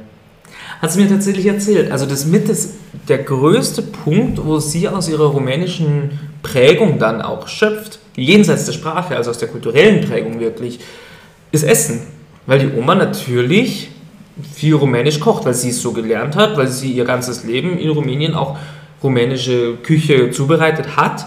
Hat 0.80 0.90
sie 0.90 1.00
mir 1.00 1.08
tatsächlich 1.08 1.46
erzählt. 1.46 1.92
Also 1.92 2.06
das 2.06 2.26
mit 2.26 2.48
das, 2.48 2.74
der 3.08 3.18
größte 3.18 3.82
Punkt, 3.82 4.44
wo 4.44 4.58
sie 4.58 4.88
aus 4.88 5.08
ihrer 5.08 5.26
rumänischen 5.26 6.18
Prägung 6.42 6.98
dann 6.98 7.22
auch 7.22 7.48
schöpft, 7.48 7.98
jenseits 8.16 8.66
der 8.66 8.72
Sprache, 8.72 9.16
also 9.16 9.30
aus 9.30 9.38
der 9.38 9.48
kulturellen 9.48 10.06
Prägung 10.06 10.40
wirklich, 10.40 10.80
ist 11.52 11.64
Essen. 11.64 12.02
Weil 12.46 12.58
die 12.58 12.76
Oma 12.76 12.94
natürlich 12.94 13.90
viel 14.52 14.74
rumänisch 14.74 15.20
kocht, 15.20 15.44
weil 15.44 15.54
sie 15.54 15.70
es 15.70 15.80
so 15.80 15.92
gelernt 15.92 16.36
hat, 16.36 16.56
weil 16.56 16.68
sie 16.68 16.92
ihr 16.92 17.04
ganzes 17.04 17.44
Leben 17.44 17.78
in 17.78 17.90
Rumänien 17.90 18.34
auch 18.34 18.56
rumänische 19.02 19.76
Küche 19.76 20.30
zubereitet 20.30 20.96
hat. 20.96 21.26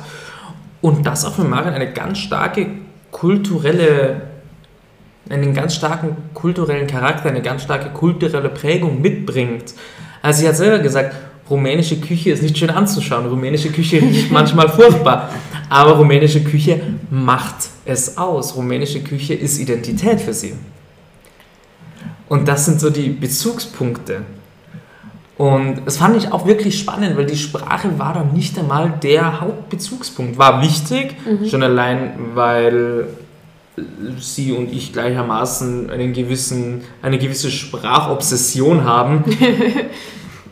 Und 0.82 1.06
das 1.06 1.26
auch 1.26 1.36
für 1.36 1.44
Marian 1.44 1.74
eine 1.74 1.94
ganz 1.94 2.20
starke 2.20 2.68
kulturelle 3.12 4.22
einen 5.30 5.54
ganz 5.54 5.76
starken 5.76 6.16
kulturellen 6.34 6.88
Charakter, 6.88 7.30
eine 7.30 7.42
ganz 7.42 7.64
starke 7.64 7.90
kulturelle 7.90 8.50
Prägung 8.50 9.02
mitbringt. 9.02 9.74
Also 10.22 10.42
sie 10.42 10.48
hat 10.48 10.56
selber 10.56 10.80
gesagt, 10.80 11.16
rumänische 11.50 12.00
Küche 12.00 12.32
ist 12.32 12.42
nicht 12.42 12.58
schön 12.58 12.70
anzuschauen, 12.70 13.26
rumänische 13.28 13.70
Küche 13.70 14.02
riecht 14.02 14.32
manchmal 14.32 14.70
furchtbar, 14.70 15.30
aber 15.70 15.94
rumänische 15.94 16.44
Küche 16.44 16.82
macht 17.10 17.70
es 17.86 18.18
aus. 18.18 18.56
Rumänische 18.56 19.02
Küche 19.02 19.34
ist 19.34 19.60
Identität 19.60 20.22
für 20.22 20.34
sie. 20.34 20.54
Und 22.28 22.48
das 22.48 22.66
sind 22.66 22.80
so 22.80 22.90
die 22.90 23.10
Bezugspunkte. 23.10 24.22
Und 25.38 25.82
das 25.86 25.98
fand 25.98 26.16
ich 26.16 26.32
auch 26.32 26.48
wirklich 26.48 26.80
spannend, 26.80 27.18
weil 27.18 27.26
die 27.26 27.38
Sprache 27.38 28.00
war 28.00 28.14
dann 28.14 28.34
nicht 28.34 28.58
einmal 28.58 28.94
der 29.04 29.42
Hauptbezugspunkt. 29.42 30.38
War 30.38 30.62
wichtig, 30.62 31.16
schon 31.50 31.62
allein, 31.62 32.14
weil 32.36 33.08
sie 34.20 34.54
und 34.54 34.72
ich 34.72 34.94
gleichermaßen 34.94 35.90
einen 35.90 36.14
gewissen, 36.14 36.82
eine 37.02 37.18
gewisse 37.18 37.52
Sprachobsession 37.52 38.86
haben, 38.86 39.26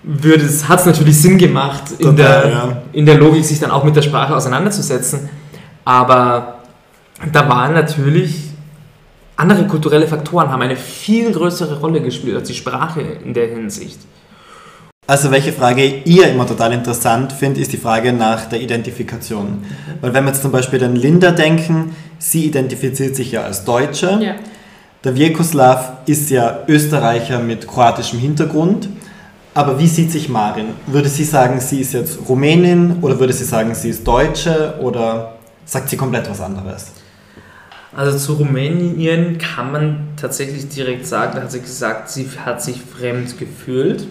würde 0.04 0.46
es, 0.46 0.68
hat 0.68 0.80
es 0.82 0.86
natürlich 0.86 1.20
Sinn 1.20 1.38
gemacht, 1.38 1.84
in, 1.98 2.16
Total, 2.16 2.16
der, 2.16 2.52
ja. 2.52 2.82
in 2.92 3.06
der 3.06 3.18
Logik 3.18 3.46
sich 3.46 3.60
dann 3.60 3.72
auch 3.72 3.84
mit 3.84 3.96
der 3.96 4.02
Sprache 4.02 4.36
auseinanderzusetzen. 4.36 5.30
Aber 5.86 6.60
da 7.32 7.48
waren 7.48 7.74
natürlich 7.74 8.50
andere 9.36 9.66
kulturelle 9.68 10.08
Faktoren, 10.08 10.50
haben 10.50 10.62
eine 10.62 10.76
viel 10.76 11.32
größere 11.32 11.80
Rolle 11.80 12.02
gespielt 12.02 12.36
als 12.36 12.48
die 12.48 12.54
Sprache 12.54 13.02
in 13.02 13.34
der 13.34 13.48
Hinsicht. 13.48 14.00
Also 15.06 15.32
welche 15.32 15.52
Frage 15.52 15.86
ihr 16.06 16.30
immer 16.30 16.48
total 16.48 16.72
interessant 16.72 17.34
findet, 17.34 17.64
ist 17.64 17.74
die 17.74 17.78
Frage 17.78 18.14
nach 18.14 18.46
der 18.46 18.62
Identifikation. 18.62 19.64
Weil 20.00 20.14
wenn 20.14 20.24
wir 20.24 20.32
jetzt 20.32 20.42
zum 20.42 20.52
Beispiel 20.52 20.82
an 20.84 20.96
Linda 20.96 21.32
denken, 21.32 21.94
sie 22.20 22.46
identifiziert 22.46 23.16
sich 23.16 23.34
ja 23.34 23.44
als 23.44 23.66
Deutsche. 23.66 24.18
Ja. 24.22 24.36
Der 25.04 25.16
Vjekoslav 25.16 25.92
ist 26.06 26.30
ja 26.30 26.60
Österreicher 26.70 27.40
mit 27.40 27.68
kroatischem 27.68 28.20
Hintergrund. 28.20 28.88
Aber 29.56 29.78
wie 29.78 29.88
sieht 29.88 30.12
sich 30.12 30.30
Marin? 30.30 30.70
Würde 30.88 31.10
sie 31.10 31.24
sagen, 31.24 31.60
sie 31.60 31.82
ist 31.82 31.94
jetzt 31.94 32.20
Rumänin 32.28 32.98
oder 33.02 33.20
würde 33.20 33.34
sie 33.34 33.44
sagen, 33.44 33.76
sie 33.76 33.90
ist 33.90 34.08
Deutsche 34.08 34.76
oder 34.82 35.36
sagt 35.66 35.90
sie 35.90 35.98
komplett 35.98 36.30
was 36.30 36.42
anderes? 36.42 36.92
Also 37.96 38.18
zu 38.18 38.34
Rumänien 38.34 39.38
kann 39.38 39.72
man 39.72 40.08
tatsächlich 40.20 40.68
direkt 40.70 41.06
sagen, 41.06 41.34
da 41.36 41.44
hat 41.44 41.52
sie 41.52 41.62
gesagt, 41.62 42.10
sie 42.10 42.28
hat 42.44 42.64
sich 42.64 42.82
fremd 42.82 43.38
gefühlt, 43.38 44.08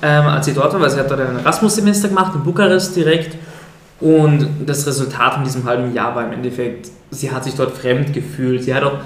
ähm, 0.00 0.26
als 0.26 0.46
sie 0.46 0.54
dort 0.54 0.72
war, 0.72 0.80
weil 0.80 0.90
sie 0.90 1.00
hat 1.00 1.10
dort 1.10 1.20
ein 1.20 1.38
Erasmus-Semester 1.38 2.08
gemacht 2.08 2.36
in 2.36 2.44
Bukarest 2.44 2.94
direkt 2.94 3.36
und 4.00 4.48
das 4.64 4.86
Resultat 4.86 5.34
von 5.34 5.44
diesem 5.44 5.64
halben 5.64 5.92
Jahr 5.92 6.14
war 6.14 6.24
im 6.24 6.32
Endeffekt, 6.32 6.90
sie 7.10 7.32
hat 7.32 7.42
sich 7.42 7.54
dort 7.54 7.76
fremd 7.76 8.12
gefühlt. 8.12 8.62
Sie 8.62 8.74
hat 8.74 8.84
auch 8.84 8.98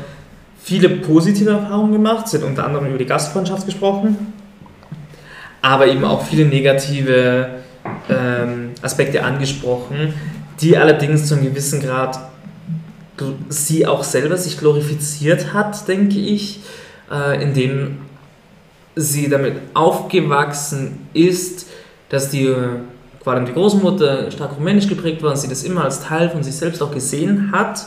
viele 0.63 0.89
positive 0.89 1.51
Erfahrungen 1.51 1.93
gemacht, 1.93 2.29
sie 2.29 2.39
hat 2.39 2.45
unter 2.45 2.67
anderem 2.67 2.89
über 2.89 2.99
die 2.99 3.07
Gastfreundschaft 3.07 3.65
gesprochen, 3.65 4.35
aber 5.63 5.87
eben 5.87 6.05
auch 6.05 6.25
viele 6.25 6.45
negative 6.45 7.49
ähm, 8.09 8.71
Aspekte 8.83 9.25
angesprochen, 9.25 10.15
die 10.61 10.77
allerdings 10.77 11.27
zu 11.27 11.35
einem 11.35 11.45
gewissen 11.45 11.81
Grad 11.81 12.19
sie 13.49 13.87
auch 13.87 14.05
selber 14.05 14.37
sich 14.37 14.59
glorifiziert 14.59 15.53
hat, 15.53 15.89
denke 15.89 16.19
ich, 16.19 16.61
äh, 17.11 17.43
indem 17.43 17.99
sie 18.95 19.29
damit 19.29 19.55
aufgewachsen 19.75 21.09
ist, 21.15 21.67
dass 22.09 22.31
die, 22.31 22.55
vor 23.23 23.41
die 23.41 23.53
Großmutter 23.53 24.31
stark 24.31 24.57
rumänisch 24.57 24.89
geprägt 24.89 25.23
war 25.23 25.31
und 25.31 25.37
sie 25.37 25.49
das 25.49 25.65
immer 25.65 25.85
als 25.85 26.03
Teil 26.03 26.31
von 26.31 26.43
sich 26.43 26.55
selbst 26.55 26.83
auch 26.83 26.93
gesehen 26.93 27.53
hat, 27.53 27.87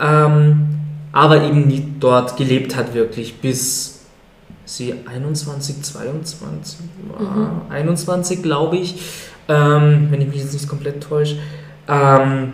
ähm, 0.00 0.66
aber 1.12 1.42
eben 1.42 1.66
nie 1.66 1.86
dort 2.00 2.36
gelebt 2.36 2.76
hat 2.76 2.94
wirklich, 2.94 3.36
bis 3.36 3.95
sie 4.66 4.94
21, 5.06 5.82
22 5.82 6.78
war, 7.08 7.62
21 7.70 8.42
glaube 8.42 8.76
ich, 8.76 9.00
ähm, 9.48 10.08
wenn 10.10 10.20
ich 10.20 10.28
mich 10.28 10.38
jetzt 10.38 10.52
nicht 10.52 10.68
komplett 10.68 11.02
täusche. 11.02 11.38
Ähm, 11.88 12.52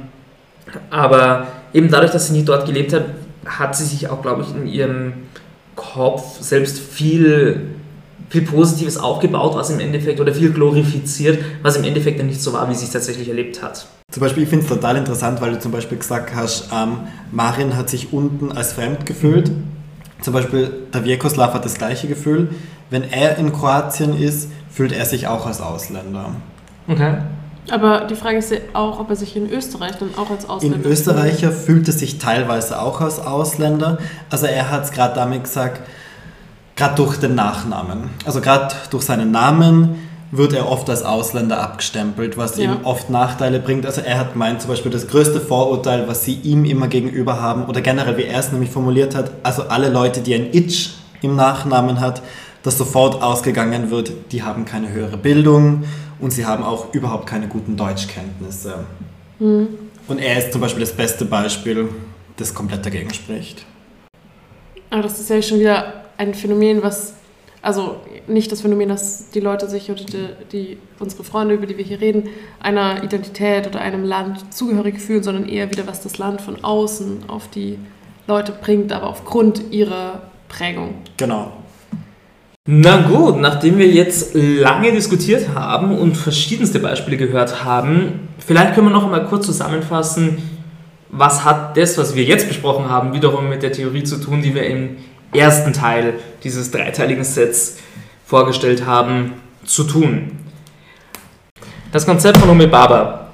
aber 0.90 1.48
eben 1.72 1.90
dadurch, 1.90 2.12
dass 2.12 2.29
sie 2.29 2.35
nie 2.35 2.44
dort 2.44 2.66
gelebt 2.66 2.92
hat, 2.92 3.07
hat 3.44 3.75
sie 3.75 3.85
sich 3.85 4.09
auch, 4.09 4.22
glaube 4.22 4.42
ich, 4.42 4.55
in 4.55 4.66
ihrem 4.66 5.12
Kopf 5.75 6.40
selbst 6.40 6.79
viel, 6.79 7.62
viel 8.29 8.42
Positives 8.42 8.98
aufgebaut, 8.98 9.57
was 9.57 9.70
im 9.70 9.81
Endeffekt, 9.81 10.20
oder 10.20 10.33
viel 10.33 10.53
glorifiziert, 10.53 11.42
was 11.62 11.77
im 11.77 11.85
Endeffekt 11.85 12.20
dann 12.20 12.27
nicht 12.27 12.40
so 12.40 12.53
war, 12.53 12.68
wie 12.70 12.75
sie 12.75 12.85
es 12.85 12.92
tatsächlich 12.92 13.29
erlebt 13.29 13.62
hat. 13.62 13.87
Zum 14.11 14.20
Beispiel, 14.20 14.42
ich 14.42 14.48
finde 14.51 14.64
es 14.64 14.70
total 14.70 14.96
interessant, 14.96 15.40
weil 15.40 15.53
du 15.53 15.59
zum 15.59 15.72
Beispiel 15.72 15.96
gesagt 15.96 16.35
hast, 16.35 16.68
ähm, 16.72 16.98
Marin 17.31 17.77
hat 17.77 17.88
sich 17.88 18.12
unten 18.12 18.53
als 18.53 18.75
fremd 18.75 19.07
gefühlt. 19.07 19.51
Zum 20.22 20.32
Beispiel, 20.32 20.72
der 20.94 21.02
Vjekoslav 21.02 21.52
hat 21.52 21.64
das 21.64 21.74
gleiche 21.74 22.08
Gefühl. 22.08 22.54
Wenn 22.90 23.04
er 23.04 23.37
in 23.37 23.52
Kroatien 23.52 24.16
ist, 24.16 24.50
fühlt 24.70 24.92
er 24.92 25.04
sich 25.04 25.26
auch 25.26 25.46
als 25.46 25.61
Ausländer. 25.61 26.30
Okay. 26.88 27.18
Aber 27.70 28.06
die 28.06 28.16
Frage 28.16 28.38
ist 28.38 28.50
ja 28.50 28.58
auch, 28.72 28.98
ob 28.98 29.11
er 29.11 29.16
sich 29.16 29.37
in 29.37 29.50
Österreich 29.50 29.92
dann 29.98 30.11
auch 30.16 30.30
als 30.30 30.48
Ausländer 30.48 30.78
In 30.78 30.85
Österreich 30.85 31.44
fühlt 31.46 31.87
er 31.87 31.94
sich 31.94 32.18
teilweise 32.18 32.80
auch 32.80 33.00
als 33.00 33.20
Ausländer. 33.20 33.98
Also 34.30 34.46
er 34.46 34.70
hat 34.70 34.85
es 34.85 34.90
gerade 34.90 35.14
damit 35.14 35.44
gesagt, 35.44 35.80
gerade 36.74 36.94
durch 36.96 37.18
den 37.18 37.35
Nachnamen. 37.35 38.11
Also 38.24 38.40
gerade 38.40 38.74
durch 38.90 39.04
seinen 39.04 39.30
Namen 39.30 40.08
wird 40.35 40.55
er 40.55 40.68
oft 40.68 40.88
als 40.88 41.03
Ausländer 41.05 41.61
abgestempelt, 41.62 42.37
was 42.38 42.57
Ja. 42.57 42.64
ihm 42.64 42.79
oft 42.85 43.11
Nachteile 43.11 43.61
bringt. 43.61 43.85
Also 43.87 44.01
er 44.01 44.18
hat 44.18 44.35
meint 44.35 44.62
zum 44.62 44.71
Beispiel 44.71 44.90
das 44.90 45.07
größte 45.07 45.40
Vorurteil, 45.40 46.09
was 46.09 46.25
sie 46.25 46.35
ihm 46.42 46.64
immer 46.64 46.88
gegenüber 46.88 47.40
haben, 47.40 47.66
oder 47.66 47.83
generell 47.83 48.16
wie 48.16 48.25
er 48.25 48.40
es 48.40 48.51
nämlich 48.51 48.71
formuliert 48.71 49.14
hat, 49.14 49.31
also 49.42 49.64
alle 49.64 49.90
Leute, 49.90 50.21
die 50.23 50.35
ein 50.35 50.49
Itch 50.53 50.95
im 51.21 51.37
Nachnamen 51.37 52.01
hat, 52.01 52.23
das 52.62 52.79
sofort 52.79 53.23
ausgegangen 53.23 53.90
wird, 53.90 54.11
die 54.33 54.42
haben 54.42 54.64
keine 54.64 54.90
höhere 54.90 55.18
Bildung 55.18 55.85
und 56.18 56.31
sie 56.33 56.47
haben 56.47 56.64
auch 56.64 56.95
überhaupt 56.95 57.27
keine 57.27 57.47
guten 57.49 57.77
Deutschkenntnisse. 57.77 58.75
Und 59.38 60.18
er 60.18 60.38
ist 60.38 60.53
zum 60.53 60.61
Beispiel 60.62 60.81
das 60.81 60.92
beste 60.92 61.25
Beispiel, 61.27 61.88
das 62.38 62.55
komplett 62.55 62.87
dagegen 62.87 63.12
spricht. 63.12 63.66
Aber 64.88 65.03
das 65.03 65.18
ist 65.21 65.29
ja 65.29 65.42
schon 65.42 65.59
wieder 65.61 66.05
ein 66.16 66.33
Phänomen, 66.35 66.83
was, 66.83 67.14
also 67.62 67.96
nicht 68.27 68.51
das 68.51 68.61
Phänomen, 68.61 68.88
dass 68.88 69.31
die 69.31 69.40
Leute 69.40 69.68
sich 69.68 69.90
oder 69.90 70.03
die, 70.05 70.29
die, 70.51 70.79
unsere 70.98 71.22
Freunde, 71.22 71.55
über 71.55 71.66
die 71.66 71.79
wir 71.79 71.85
hier 71.85 72.01
reden, 72.01 72.29
einer 72.61 73.05
Identität 73.05 73.68
oder 73.68 73.81
einem 73.81 74.05
Land 74.05 74.53
zugehörig 74.53 75.01
fühlen, 75.01 75.22
sondern 75.22 75.48
eher 75.48 75.70
wieder, 75.70 75.87
was 75.87 76.03
das 76.03 76.18
Land 76.18 76.40
von 76.40 76.62
außen 76.62 77.29
auf 77.29 77.48
die 77.48 77.79
Leute 78.27 78.53
bringt, 78.53 78.92
aber 78.92 79.09
aufgrund 79.09 79.70
ihrer 79.70 80.22
Prägung. 80.48 80.94
Genau. 81.16 81.53
Na 82.68 83.09
gut, 83.09 83.40
nachdem 83.40 83.79
wir 83.79 83.88
jetzt 83.88 84.35
lange 84.35 84.92
diskutiert 84.92 85.48
haben 85.55 85.98
und 85.98 86.16
verschiedenste 86.16 86.79
Beispiele 86.79 87.16
gehört 87.16 87.64
haben, 87.64 88.29
vielleicht 88.38 88.75
können 88.75 88.88
wir 88.88 88.92
noch 88.92 89.05
einmal 89.05 89.27
kurz 89.27 89.46
zusammenfassen, 89.46 90.38
was 91.11 91.44
hat 91.44 91.77
das, 91.77 91.98
was 91.98 92.14
wir 92.14 92.25
jetzt 92.25 92.48
besprochen 92.48 92.88
haben, 92.88 93.12
wiederum 93.12 93.48
mit 93.48 93.62
der 93.62 93.72
Theorie 93.72 94.05
zu 94.05 94.16
tun, 94.18 94.42
die 94.42 94.55
wir 94.55 94.64
im 94.66 94.96
ersten 95.35 95.73
Teil 95.73 96.14
dieses 96.45 96.71
dreiteiligen 96.71 97.25
Sets 97.25 97.79
vorgestellt 98.25 98.87
haben, 98.87 99.35
zu 99.64 99.85
tun. 99.85 100.33
Das 101.92 102.07
Konzept 102.07 102.38
von 102.38 102.49
Homi 102.49 102.66
Baba, 102.66 103.33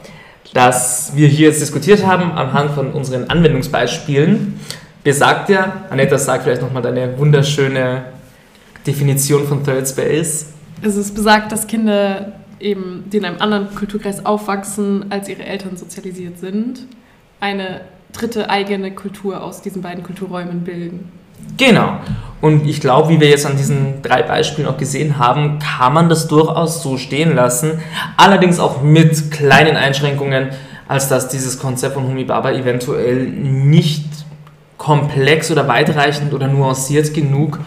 das 0.53 1.13
wir 1.15 1.29
hier 1.29 1.49
jetzt 1.49 1.61
diskutiert 1.61 2.05
haben, 2.05 2.33
anhand 2.33 2.73
von 2.73 2.93
unseren 2.93 3.31
Anwendungsbeispielen, 3.31 4.59
besagt 5.05 5.49
ja, 5.49 5.85
Anetta, 5.91 6.19
sag 6.19 6.43
vielleicht 6.43 6.63
nochmal 6.63 6.83
deine 6.83 7.19
wunderschöne 7.19 8.05
Definition 8.87 9.47
von 9.47 9.65
Third 9.65 9.89
Space. 9.89 10.47
Also 10.83 11.01
es 11.01 11.13
besagt, 11.13 11.53
dass 11.53 11.67
Kinder 11.67 12.33
eben, 12.61 13.05
die 13.13 13.19
in 13.19 13.25
einem 13.25 13.41
anderen 13.41 13.75
Kulturkreis 13.75 14.25
aufwachsen, 14.27 15.07
als 15.11 15.29
ihre 15.29 15.45
Eltern 15.45 15.77
sozialisiert 15.77 16.39
sind, 16.39 16.87
eine 17.41 17.83
dritte 18.13 18.51
eigene 18.51 18.95
Kultur 18.95 19.43
aus 19.43 19.63
diesen 19.63 19.83
beiden 19.83 20.03
Kulturräumen 20.03 20.65
bilden. 20.65 21.13
Genau. 21.57 21.99
Und 22.41 22.69
ich 22.69 22.81
glaube, 22.81 23.09
wie 23.09 23.21
wir 23.21 23.29
jetzt 23.29 23.47
an 23.47 23.57
diesen 23.57 24.01
drei 24.03 24.23
Beispielen 24.23 24.69
auch 24.69 24.77
gesehen 24.77 25.19
haben, 25.19 25.59
kann 25.59 25.93
man 25.93 26.09
das 26.09 26.29
durchaus 26.29 26.83
so 26.83 26.97
stehen 26.97 27.35
lassen. 27.35 27.81
Allerdings 28.17 28.61
auch 28.61 28.81
mit 28.81 29.31
kleinen 29.33 29.77
Einschränkungen, 29.77 30.51
als 30.87 31.09
dass 31.09 31.29
dieses 31.29 31.59
Konzept 31.59 31.95
von 31.95 32.07
Humibaba 32.07 32.53
eventuell 32.53 33.27
nicht 33.27 34.07
komplex 34.77 35.51
oder 35.51 35.67
weitreichend 35.67 36.33
oder 36.33 36.47
nuanciert 36.47 37.13
genug 37.13 37.59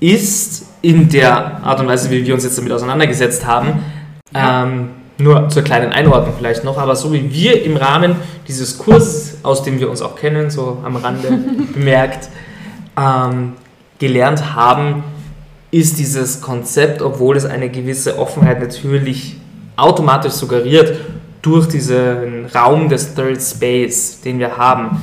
ist 0.00 0.66
in 0.80 1.10
der 1.10 1.62
Art 1.62 1.80
und 1.80 1.86
Weise, 1.86 2.10
wie 2.10 2.24
wir 2.24 2.32
uns 2.32 2.44
jetzt 2.44 2.56
damit 2.56 2.72
auseinandergesetzt 2.72 3.46
haben. 3.46 3.84
Ähm, 4.34 4.88
nur 5.18 5.50
zur 5.50 5.62
kleinen 5.62 5.92
Einordnung 5.92 6.34
vielleicht 6.38 6.64
noch, 6.64 6.78
aber 6.78 6.96
so 6.96 7.12
wie 7.12 7.30
wir 7.30 7.62
im 7.62 7.76
Rahmen 7.76 8.16
dieses 8.48 8.78
Kurses, 8.78 9.38
aus 9.42 9.62
dem 9.62 9.78
wir 9.78 9.90
uns 9.90 10.00
auch 10.00 10.16
kennen, 10.16 10.50
so 10.50 10.78
am 10.82 10.96
Rande 10.96 11.28
bemerkt, 11.74 12.30
ähm, 13.00 13.52
gelernt 13.98 14.54
haben, 14.54 15.04
ist 15.70 15.98
dieses 15.98 16.40
Konzept, 16.40 17.00
obwohl 17.00 17.36
es 17.36 17.44
eine 17.44 17.68
gewisse 17.68 18.18
Offenheit 18.18 18.60
natürlich 18.60 19.36
automatisch 19.76 20.32
suggeriert, 20.32 21.00
durch 21.42 21.68
diesen 21.68 22.46
Raum 22.54 22.88
des 22.88 23.14
Third 23.14 23.40
Space, 23.40 24.20
den 24.20 24.38
wir 24.38 24.56
haben, 24.56 25.02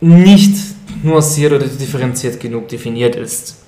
nicht 0.00 0.56
nuanciert 1.02 1.52
oder 1.52 1.66
differenziert 1.66 2.40
genug 2.40 2.68
definiert 2.68 3.16
ist. 3.16 3.64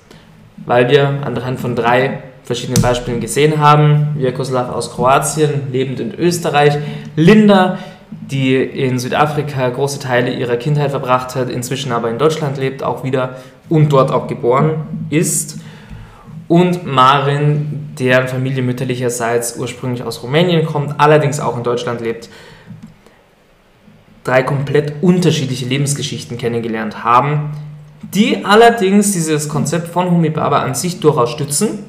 Weil 0.65 0.89
wir 0.89 1.07
anhand 1.23 1.59
von 1.59 1.75
drei 1.75 2.23
verschiedenen 2.43 2.81
Beispielen 2.81 3.19
gesehen 3.19 3.59
haben, 3.59 4.15
Vjekoslav 4.17 4.69
aus 4.69 4.91
Kroatien, 4.91 5.71
lebend 5.71 5.99
in 5.99 6.13
Österreich, 6.13 6.77
Linda, 7.15 7.79
die 8.09 8.55
in 8.55 8.99
Südafrika 8.99 9.69
große 9.69 9.99
Teile 9.99 10.33
ihrer 10.33 10.57
Kindheit 10.57 10.91
verbracht 10.91 11.35
hat, 11.35 11.49
inzwischen 11.49 11.91
aber 11.91 12.09
in 12.09 12.17
Deutschland 12.17 12.57
lebt, 12.57 12.83
auch 12.83 13.03
wieder 13.03 13.37
und 13.69 13.91
dort 13.91 14.11
auch 14.11 14.27
geboren 14.27 15.07
ist. 15.09 15.59
Und 16.47 16.85
Marin, 16.85 17.89
deren 17.97 18.27
Familie 18.27 18.61
mütterlicherseits 18.61 19.57
ursprünglich 19.57 20.03
aus 20.03 20.21
Rumänien 20.21 20.65
kommt, 20.65 20.99
allerdings 20.99 21.39
auch 21.39 21.57
in 21.57 21.63
Deutschland 21.63 22.01
lebt, 22.01 22.29
drei 24.23 24.43
komplett 24.43 24.93
unterschiedliche 25.01 25.65
Lebensgeschichten 25.65 26.37
kennengelernt 26.37 27.03
haben, 27.03 27.51
die 28.13 28.45
allerdings 28.45 29.13
dieses 29.13 29.49
Konzept 29.49 29.87
von 29.87 30.11
Humibaba 30.11 30.59
an 30.59 30.75
sich 30.75 30.99
durchaus 30.99 31.31
stützen, 31.31 31.79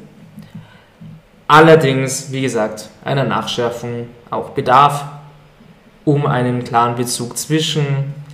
allerdings, 1.49 2.33
wie 2.33 2.43
gesagt, 2.43 2.89
einer 3.05 3.25
Nachschärfung 3.25 4.09
auch 4.31 4.51
bedarf, 4.51 5.05
um 6.07 6.25
einen 6.25 6.65
klaren 6.65 6.95
Bezug 6.95 7.37
zwischen 7.37 7.85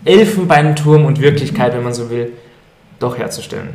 Elfenbeinturm 0.04 1.04
und 1.04 1.20
Wirklichkeit, 1.20 1.74
wenn 1.74 1.82
man 1.82 1.94
so 1.94 2.10
will, 2.10 2.32
doch 3.00 3.18
herzustellen. 3.18 3.70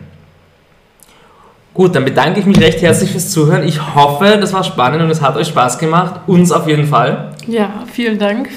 Gut, 1.74 1.96
dann 1.96 2.06
bedanke 2.06 2.40
ich 2.40 2.46
mich 2.46 2.60
recht 2.60 2.82
herzlich 2.82 3.12
fürs 3.12 3.32
Zuhören. 3.32 3.68
Ich 3.68 3.96
hoffe, 3.96 4.38
das 4.40 4.54
war 4.54 4.64
spannend 4.64 5.02
und 5.04 5.10
es 5.10 5.22
hat 5.22 5.36
euch 5.36 5.48
Spaß 5.48 5.78
gemacht. 5.78 6.22
Uns 6.28 6.52
auf 6.52 6.68
jeden 6.68 6.88
Fall. 6.88 7.34
Ja, 7.48 7.84
vielen 7.92 8.18
Dank. 8.18 8.50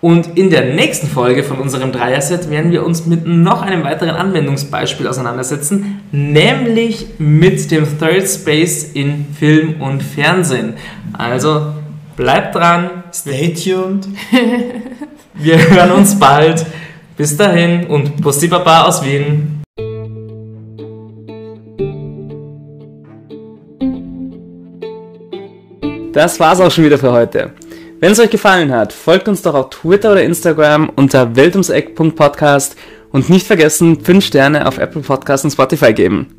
Und 0.00 0.38
in 0.38 0.48
der 0.48 0.74
nächsten 0.74 1.08
Folge 1.08 1.42
von 1.42 1.58
unserem 1.58 1.90
Dreier-Set 1.90 2.50
werden 2.50 2.70
wir 2.70 2.86
uns 2.86 3.06
mit 3.06 3.26
noch 3.26 3.62
einem 3.62 3.82
weiteren 3.82 4.14
Anwendungsbeispiel 4.14 5.08
auseinandersetzen, 5.08 6.00
nämlich 6.12 7.06
mit 7.18 7.70
dem 7.72 7.84
Third 7.98 8.28
Space 8.28 8.92
in 8.94 9.26
Film 9.36 9.80
und 9.80 10.02
Fernsehen. 10.02 10.74
Also 11.14 11.72
bleibt 12.18 12.56
dran, 12.56 13.04
Stay 13.14 13.54
tuned. 13.54 14.08
wir 15.34 15.70
hören 15.70 15.92
uns 15.92 16.18
bald. 16.18 16.66
Bis 17.16 17.36
dahin 17.36 17.86
und 17.86 18.20
Pussy 18.20 18.48
Baba 18.48 18.82
aus 18.82 19.04
Wien. 19.04 19.62
Das 26.12 26.40
war's 26.40 26.60
auch 26.60 26.70
schon 26.70 26.84
wieder 26.84 26.98
für 26.98 27.12
heute. 27.12 27.52
Wenn 28.00 28.12
es 28.12 28.18
euch 28.18 28.30
gefallen 28.30 28.72
hat, 28.72 28.92
folgt 28.92 29.28
uns 29.28 29.42
doch 29.42 29.54
auf 29.54 29.70
Twitter 29.70 30.12
oder 30.12 30.22
Instagram 30.22 30.90
unter 30.96 31.36
weltumseck.podcast 31.36 32.76
und 33.12 33.30
nicht 33.30 33.46
vergessen, 33.46 34.00
5 34.00 34.24
Sterne 34.24 34.66
auf 34.66 34.78
Apple 34.78 35.02
Podcasts 35.02 35.44
und 35.44 35.52
Spotify 35.52 35.92
geben. 35.92 36.37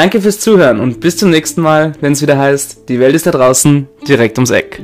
Danke 0.00 0.22
fürs 0.22 0.40
Zuhören 0.40 0.80
und 0.80 1.00
bis 1.00 1.18
zum 1.18 1.28
nächsten 1.28 1.60
Mal, 1.60 1.92
wenn 2.00 2.14
es 2.14 2.22
wieder 2.22 2.38
heißt, 2.38 2.88
die 2.88 2.98
Welt 3.00 3.14
ist 3.14 3.26
da 3.26 3.32
draußen, 3.32 3.86
direkt 4.08 4.38
ums 4.38 4.48
Eck. 4.48 4.80